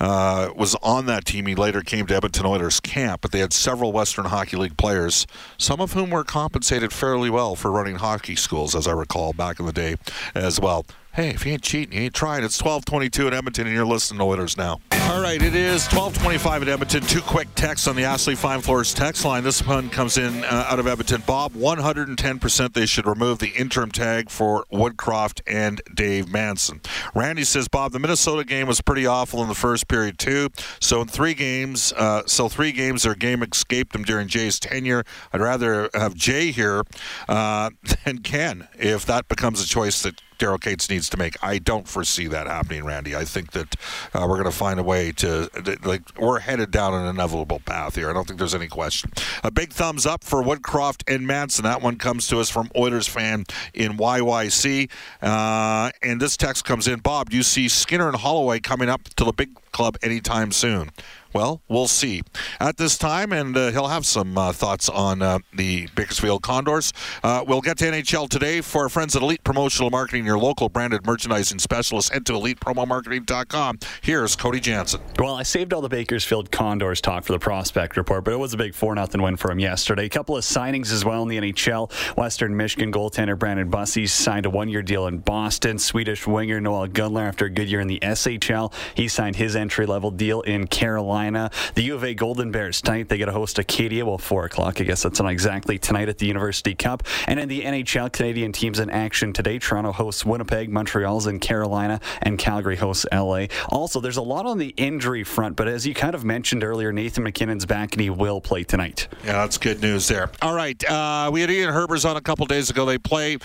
uh, 0.00 0.50
was 0.54 0.74
on 0.76 1.06
that 1.06 1.24
team. 1.24 1.46
He 1.46 1.54
later 1.54 1.80
came 1.80 2.06
to 2.06 2.16
Edmonton 2.16 2.46
Oilers 2.46 2.80
camp, 2.80 3.22
but 3.22 3.32
they 3.32 3.38
had 3.38 3.52
several 3.52 3.92
Western 3.92 4.26
Hockey 4.26 4.56
League 4.56 4.76
players, 4.76 5.26
some 5.56 5.80
of 5.80 5.92
whom 5.92 6.10
were 6.10 6.24
compensated 6.24 6.92
fairly 6.92 7.30
well 7.30 7.54
for 7.54 7.70
running 7.70 7.96
hockey 7.96 8.36
schools, 8.36 8.74
as 8.74 8.86
I 8.86 8.92
recall 8.92 9.32
back 9.32 9.60
in 9.60 9.66
the 9.66 9.72
day 9.72 9.96
as 10.34 10.60
well. 10.60 10.84
Hey, 11.14 11.28
if 11.28 11.46
you 11.46 11.52
ain't 11.52 11.62
cheating, 11.62 11.96
you 11.96 12.06
ain't 12.06 12.14
trying. 12.14 12.42
It's 12.42 12.60
1222 12.60 13.28
at 13.28 13.34
Edmonton, 13.34 13.68
and 13.68 13.76
you're 13.76 13.86
listening 13.86 14.18
to 14.18 14.24
Oilers 14.24 14.56
now. 14.56 14.80
All 15.08 15.20
right, 15.20 15.40
it 15.40 15.54
is 15.54 15.86
1225 15.86 16.62
at 16.62 16.68
Edmonton. 16.68 17.02
Two 17.02 17.20
quick 17.20 17.46
texts 17.54 17.86
on 17.86 17.94
the 17.94 18.02
Ashley 18.02 18.34
Fine 18.34 18.62
Floors 18.62 18.92
text 18.92 19.24
line. 19.24 19.44
This 19.44 19.64
one 19.64 19.90
comes 19.90 20.18
in 20.18 20.42
uh, 20.42 20.66
out 20.68 20.80
of 20.80 20.88
Edmonton. 20.88 21.22
Bob, 21.24 21.52
110% 21.52 22.72
they 22.72 22.86
should 22.86 23.06
remove 23.06 23.38
the 23.38 23.50
interim 23.50 23.92
tag 23.92 24.28
for 24.28 24.64
Woodcroft 24.72 25.40
and 25.46 25.80
Dave 25.94 26.32
Manson. 26.32 26.80
Randy 27.14 27.44
says, 27.44 27.68
Bob, 27.68 27.92
the 27.92 28.00
Minnesota 28.00 28.42
game 28.42 28.66
was 28.66 28.80
pretty 28.80 29.06
awful 29.06 29.40
in 29.40 29.46
the 29.46 29.54
first 29.54 29.86
period, 29.86 30.18
too. 30.18 30.48
So 30.80 31.00
in 31.00 31.06
three 31.06 31.34
games, 31.34 31.92
uh, 31.92 32.22
so 32.26 32.48
three 32.48 32.72
games, 32.72 33.04
their 33.04 33.14
game 33.14 33.40
escaped 33.44 33.92
them 33.92 34.02
during 34.02 34.26
Jay's 34.26 34.58
tenure. 34.58 35.04
I'd 35.32 35.40
rather 35.40 35.90
have 35.94 36.16
Jay 36.16 36.50
here 36.50 36.82
uh, 37.28 37.70
than 38.04 38.18
Ken 38.18 38.66
if 38.76 39.06
that 39.06 39.28
becomes 39.28 39.62
a 39.62 39.66
choice 39.66 40.02
that 40.02 40.20
Daryl 40.38 40.60
Katz 40.60 40.90
needs 40.90 41.08
to 41.10 41.16
make. 41.16 41.36
I 41.42 41.58
don't 41.58 41.86
foresee 41.86 42.26
that 42.28 42.46
happening, 42.46 42.84
Randy. 42.84 43.14
I 43.14 43.24
think 43.24 43.52
that 43.52 43.76
uh, 44.12 44.26
we're 44.28 44.36
going 44.36 44.44
to 44.44 44.56
find 44.56 44.80
a 44.80 44.82
way 44.82 45.12
to, 45.12 45.50
like, 45.84 46.02
we're 46.18 46.40
headed 46.40 46.70
down 46.70 46.94
an 46.94 47.06
inevitable 47.06 47.60
path 47.60 47.94
here. 47.94 48.10
I 48.10 48.12
don't 48.12 48.26
think 48.26 48.38
there's 48.38 48.54
any 48.54 48.68
question. 48.68 49.12
A 49.42 49.50
big 49.50 49.72
thumbs 49.72 50.06
up 50.06 50.24
for 50.24 50.42
Woodcroft 50.42 51.12
and 51.12 51.26
Manson. 51.26 51.64
That 51.64 51.82
one 51.82 51.96
comes 51.96 52.26
to 52.28 52.40
us 52.40 52.50
from 52.50 52.70
Oilers 52.76 53.06
fan 53.06 53.44
in 53.72 53.96
YYC. 53.96 54.90
Uh, 55.22 55.90
and 56.02 56.20
this 56.20 56.36
text 56.36 56.64
comes 56.64 56.88
in 56.88 57.00
Bob, 57.00 57.30
do 57.30 57.36
you 57.36 57.42
see 57.42 57.68
Skinner 57.68 58.08
and 58.08 58.16
Holloway 58.16 58.60
coming 58.60 58.88
up 58.88 59.04
to 59.16 59.24
the 59.24 59.32
big 59.32 59.54
club 59.72 59.96
anytime 60.02 60.52
soon? 60.52 60.90
Well, 61.34 61.62
we'll 61.66 61.88
see 61.88 62.22
at 62.60 62.76
this 62.76 62.96
time, 62.96 63.32
and 63.32 63.56
uh, 63.56 63.72
he'll 63.72 63.88
have 63.88 64.06
some 64.06 64.38
uh, 64.38 64.52
thoughts 64.52 64.88
on 64.88 65.20
uh, 65.20 65.40
the 65.52 65.88
Bakersfield 65.96 66.42
Condors. 66.44 66.92
Uh, 67.24 67.44
we'll 67.44 67.60
get 67.60 67.76
to 67.78 67.86
NHL 67.86 68.28
today 68.28 68.60
for 68.60 68.82
our 68.82 68.88
friends 68.88 69.16
at 69.16 69.22
Elite 69.22 69.42
Promotional 69.42 69.90
Marketing, 69.90 70.24
your 70.24 70.38
local 70.38 70.68
branded 70.68 71.04
merchandising 71.04 71.58
specialist. 71.58 72.12
Head 72.12 72.24
to 72.26 72.34
elitepromomarketing.com. 72.34 73.80
Here's 74.00 74.36
Cody 74.36 74.60
Jansen. 74.60 75.00
Well, 75.18 75.34
I 75.34 75.42
saved 75.42 75.72
all 75.72 75.80
the 75.80 75.88
Bakersfield 75.88 76.52
Condors 76.52 77.00
talk 77.00 77.24
for 77.24 77.32
the 77.32 77.40
prospect 77.40 77.96
report, 77.96 78.22
but 78.22 78.32
it 78.32 78.38
was 78.38 78.54
a 78.54 78.56
big 78.56 78.72
4 78.72 78.94
0 78.94 79.24
win 79.24 79.36
for 79.36 79.50
him 79.50 79.58
yesterday. 79.58 80.04
A 80.04 80.10
couple 80.10 80.36
of 80.36 80.44
signings 80.44 80.92
as 80.92 81.04
well 81.04 81.24
in 81.24 81.28
the 81.28 81.38
NHL. 81.38 81.92
Western 82.16 82.56
Michigan 82.56 82.92
goaltender 82.92 83.36
Brandon 83.36 83.68
Bussi 83.68 84.08
signed 84.08 84.46
a 84.46 84.50
one 84.50 84.68
year 84.68 84.82
deal 84.82 85.08
in 85.08 85.18
Boston. 85.18 85.80
Swedish 85.80 86.28
winger 86.28 86.60
Noel 86.60 86.86
Gunler, 86.86 87.26
after 87.26 87.46
a 87.46 87.50
good 87.50 87.68
year 87.68 87.80
in 87.80 87.88
the 87.88 87.98
SHL, 88.02 88.72
he 88.94 89.08
signed 89.08 89.34
his 89.34 89.56
entry 89.56 89.84
level 89.84 90.12
deal 90.12 90.40
in 90.42 90.68
Carolina. 90.68 91.23
The 91.32 91.82
U 91.82 91.94
of 91.94 92.04
A 92.04 92.14
Golden 92.14 92.50
Bears 92.50 92.80
tonight, 92.82 93.08
they 93.08 93.18
get 93.18 93.26
to 93.26 93.32
host 93.32 93.58
Acadia. 93.58 94.04
Well, 94.04 94.18
4 94.18 94.44
o'clock. 94.44 94.80
I 94.80 94.84
guess 94.84 95.02
that's 95.02 95.20
not 95.20 95.30
exactly 95.30 95.78
tonight 95.78 96.08
at 96.08 96.18
the 96.18 96.26
University 96.26 96.74
Cup. 96.74 97.02
And 97.26 97.40
in 97.40 97.48
the 97.48 97.62
NHL, 97.62 98.12
Canadian 98.12 98.52
teams 98.52 98.78
in 98.78 98.90
action 98.90 99.32
today. 99.32 99.58
Toronto 99.58 99.92
hosts 99.92 100.24
Winnipeg, 100.24 100.70
Montreal's 100.70 101.26
in 101.26 101.40
Carolina, 101.40 102.00
and 102.22 102.38
Calgary 102.38 102.76
hosts 102.76 103.06
LA. 103.12 103.46
Also, 103.68 104.00
there's 104.00 104.16
a 104.16 104.22
lot 104.22 104.46
on 104.46 104.58
the 104.58 104.74
injury 104.76 105.24
front, 105.24 105.56
but 105.56 105.68
as 105.68 105.86
you 105.86 105.94
kind 105.94 106.14
of 106.14 106.24
mentioned 106.24 106.62
earlier, 106.64 106.92
Nathan 106.92 107.24
MacKinnon's 107.24 107.66
back 107.66 107.94
and 107.94 108.02
he 108.02 108.10
will 108.10 108.40
play 108.40 108.64
tonight. 108.64 109.08
Yeah, 109.24 109.32
that's 109.32 109.58
good 109.58 109.80
news 109.80 110.08
there. 110.08 110.30
All 110.42 110.54
right. 110.54 110.82
Uh, 110.84 111.30
we 111.32 111.40
had 111.40 111.50
Ian 111.50 111.72
Herbers 111.72 112.08
on 112.08 112.16
a 112.16 112.20
couple 112.20 112.46
days 112.46 112.70
ago. 112.70 112.84
They 112.84 112.98
play 112.98 113.38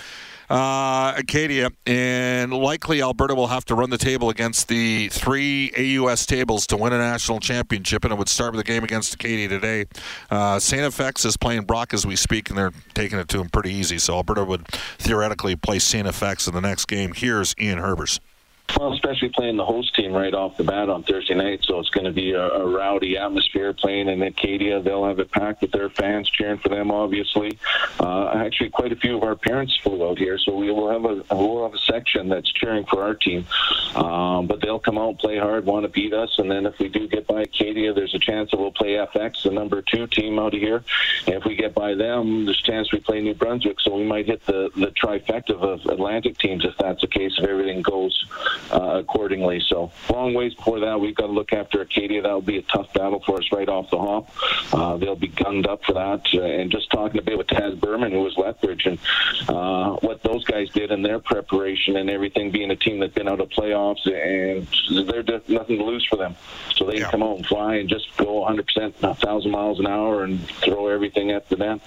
uh, 0.50 1.14
Acadia, 1.16 1.70
and 1.86 2.52
likely 2.52 3.00
Alberta 3.00 3.34
will 3.36 3.46
have 3.46 3.64
to 3.66 3.74
run 3.76 3.90
the 3.90 3.98
table 3.98 4.30
against 4.30 4.68
the 4.68 5.08
three 5.08 5.70
AUS 5.78 6.26
tables 6.26 6.66
to 6.66 6.76
win 6.76 6.92
a 6.92 6.98
national 6.98 7.38
championship, 7.38 8.04
and 8.04 8.12
it 8.12 8.16
would 8.16 8.28
start 8.28 8.52
with 8.52 8.60
a 8.60 8.64
game 8.64 8.82
against 8.82 9.14
Acadia 9.14 9.48
today. 9.48 9.86
Uh. 10.30 10.58
FX 10.80 11.26
is 11.26 11.36
playing 11.36 11.62
Brock 11.62 11.94
as 11.94 12.06
we 12.06 12.16
speak, 12.16 12.48
and 12.48 12.58
they're 12.58 12.72
taking 12.94 13.18
it 13.18 13.28
to 13.28 13.40
him 13.40 13.48
pretty 13.48 13.72
easy, 13.72 13.98
so 13.98 14.14
Alberta 14.14 14.44
would 14.44 14.66
theoretically 14.98 15.54
play 15.54 15.78
St. 15.78 16.06
FX 16.06 16.48
in 16.48 16.54
the 16.54 16.60
next 16.60 16.86
game. 16.86 17.12
Here's 17.14 17.54
Ian 17.60 17.78
Herbers. 17.78 18.18
Well, 18.78 18.92
especially 18.92 19.30
playing 19.30 19.56
the 19.56 19.64
host 19.64 19.94
team 19.94 20.12
right 20.12 20.32
off 20.32 20.56
the 20.56 20.64
bat 20.64 20.88
on 20.88 21.02
Thursday 21.02 21.34
night, 21.34 21.60
so 21.64 21.78
it's 21.80 21.90
going 21.90 22.06
to 22.06 22.12
be 22.12 22.32
a, 22.32 22.42
a 22.42 22.66
rowdy 22.66 23.16
atmosphere 23.16 23.72
playing 23.72 24.08
in 24.08 24.22
Acadia. 24.22 24.80
They'll 24.80 25.04
have 25.06 25.18
it 25.18 25.30
packed 25.30 25.62
with 25.62 25.72
their 25.72 25.90
fans 25.90 26.30
cheering 26.30 26.58
for 26.58 26.68
them, 26.68 26.90
obviously. 26.90 27.58
Uh, 27.98 28.28
actually, 28.28 28.70
quite 28.70 28.92
a 28.92 28.96
few 28.96 29.16
of 29.16 29.22
our 29.22 29.36
parents 29.36 29.76
flew 29.82 30.08
out 30.08 30.18
here, 30.18 30.38
so 30.38 30.54
we 30.56 30.70
will 30.70 30.90
have 30.90 31.04
a 31.04 31.34
we'll 31.34 31.64
have 31.64 31.74
a 31.74 31.78
section 31.78 32.28
that's 32.28 32.50
cheering 32.52 32.84
for 32.86 33.02
our 33.02 33.14
team. 33.14 33.44
Um, 33.94 34.46
but 34.46 34.60
they'll 34.60 34.78
come 34.78 34.98
out, 34.98 35.18
play 35.18 35.38
hard, 35.38 35.66
want 35.66 35.84
to 35.84 35.88
beat 35.88 36.14
us, 36.14 36.38
and 36.38 36.50
then 36.50 36.66
if 36.66 36.78
we 36.78 36.88
do 36.88 37.08
get 37.08 37.26
by 37.26 37.42
Acadia, 37.42 37.92
there's 37.92 38.14
a 38.14 38.18
chance 38.18 38.50
that 38.50 38.58
we'll 38.58 38.72
play 38.72 38.92
FX, 38.94 39.42
the 39.42 39.50
number 39.50 39.82
two 39.82 40.06
team 40.06 40.38
out 40.38 40.54
of 40.54 40.60
here. 40.60 40.84
And 41.26 41.36
if 41.36 41.44
we 41.44 41.56
get 41.56 41.74
by 41.74 41.94
them, 41.94 42.46
there's 42.46 42.60
a 42.60 42.62
chance 42.62 42.92
we 42.92 43.00
play 43.00 43.20
New 43.20 43.34
Brunswick, 43.34 43.80
so 43.80 43.94
we 43.96 44.04
might 44.04 44.26
hit 44.26 44.44
the 44.46 44.70
the 44.76 44.92
trifecta 44.92 45.50
of 45.50 45.84
Atlantic 45.86 46.38
teams 46.38 46.64
if 46.64 46.76
that's 46.78 47.00
the 47.00 47.08
case. 47.08 47.34
If 47.36 47.44
everything 47.44 47.82
goes 47.82 48.24
uh, 48.72 48.98
accordingly. 48.98 49.60
So 49.68 49.90
long 50.10 50.34
ways 50.34 50.54
before 50.54 50.80
that. 50.80 51.00
We've 51.00 51.14
got 51.14 51.26
to 51.26 51.32
look 51.32 51.52
after 51.52 51.82
Acadia. 51.82 52.22
That'll 52.22 52.40
be 52.40 52.58
a 52.58 52.62
tough 52.62 52.92
battle 52.92 53.22
for 53.24 53.38
us 53.38 53.50
right 53.52 53.68
off 53.68 53.90
the 53.90 53.98
hop. 53.98 54.30
Uh, 54.72 54.96
they'll 54.96 55.16
be 55.16 55.28
gunned 55.28 55.66
up 55.66 55.84
for 55.84 55.94
that. 55.94 56.26
Uh, 56.34 56.42
and 56.42 56.70
just 56.70 56.90
talking 56.90 57.18
a 57.18 57.22
bit 57.22 57.38
with 57.38 57.46
Taz 57.48 57.78
Berman, 57.78 58.12
who 58.12 58.22
was 58.22 58.36
Lethbridge, 58.36 58.86
and 58.86 58.98
uh, 59.48 59.96
what 59.96 60.22
those 60.22 60.44
guys 60.44 60.70
did 60.70 60.90
in 60.90 61.02
their 61.02 61.18
preparation 61.18 61.96
and 61.96 62.10
everything, 62.10 62.50
being 62.50 62.70
a 62.70 62.76
team 62.76 63.00
that's 63.00 63.14
been 63.14 63.28
out 63.28 63.40
of 63.40 63.48
playoffs, 63.50 64.06
and 64.06 64.66
they're 65.08 65.22
just 65.22 65.48
nothing 65.48 65.78
to 65.78 65.84
lose 65.84 66.06
for 66.08 66.16
them. 66.16 66.36
So 66.74 66.86
they 66.86 66.98
can 66.98 67.10
come 67.10 67.22
out 67.22 67.36
and 67.36 67.46
fly 67.46 67.76
and 67.76 67.88
just 67.88 68.16
go 68.16 68.44
100%, 68.44 69.02
1,000 69.02 69.50
miles 69.50 69.78
an 69.78 69.86
hour, 69.86 70.24
and 70.24 70.40
throw 70.48 70.88
everything 70.88 71.30
at 71.30 71.48
the 71.48 71.56
net. 71.56 71.80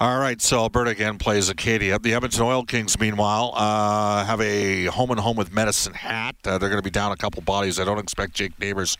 All 0.00 0.20
right, 0.20 0.40
so 0.40 0.60
Alberta 0.60 0.92
again 0.92 1.18
plays 1.18 1.48
Acadia. 1.48 1.98
The 1.98 2.14
Edmonton 2.14 2.42
Oil 2.42 2.64
Kings, 2.64 3.00
meanwhile, 3.00 3.52
uh, 3.56 4.24
have 4.24 4.40
a 4.40 4.84
home 4.84 5.10
and 5.10 5.18
home 5.18 5.36
with 5.36 5.52
Medicine 5.52 5.94
Hat. 5.94 6.36
Uh, 6.44 6.56
they're 6.56 6.68
going 6.68 6.80
to 6.80 6.84
be 6.84 6.90
down 6.90 7.10
a 7.10 7.16
couple 7.16 7.42
bodies. 7.42 7.80
I 7.80 7.84
don't 7.84 7.98
expect 7.98 8.34
Jake 8.34 8.56
Neighbours 8.60 8.96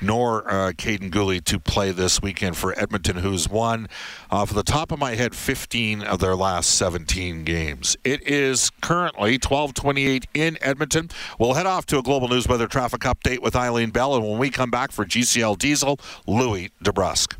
nor 0.00 0.50
uh, 0.50 0.72
Kaiden 0.72 1.10
Guhle 1.12 1.44
to 1.44 1.60
play 1.60 1.92
this 1.92 2.20
weekend 2.20 2.56
for 2.56 2.76
Edmonton, 2.76 3.18
who's 3.18 3.48
won, 3.48 3.88
off 4.28 4.52
the 4.52 4.64
top 4.64 4.90
of 4.90 4.98
my 4.98 5.14
head, 5.14 5.36
15 5.36 6.02
of 6.02 6.18
their 6.18 6.34
last 6.34 6.74
17 6.74 7.44
games. 7.44 7.96
It 8.02 8.26
is 8.26 8.70
currently 8.80 9.38
12:28 9.38 10.24
in 10.34 10.58
Edmonton. 10.60 11.10
We'll 11.38 11.54
head 11.54 11.66
off 11.66 11.86
to 11.86 11.98
a 11.98 12.02
global 12.02 12.26
news 12.26 12.48
weather 12.48 12.66
traffic 12.66 13.02
update 13.02 13.40
with 13.40 13.54
Eileen 13.54 13.90
Bell, 13.90 14.16
and 14.16 14.28
when 14.28 14.38
we 14.38 14.50
come 14.50 14.70
back 14.70 14.90
for 14.90 15.04
GCL 15.04 15.58
Diesel, 15.58 16.00
Louie 16.26 16.70
DeBrusk. 16.82 17.39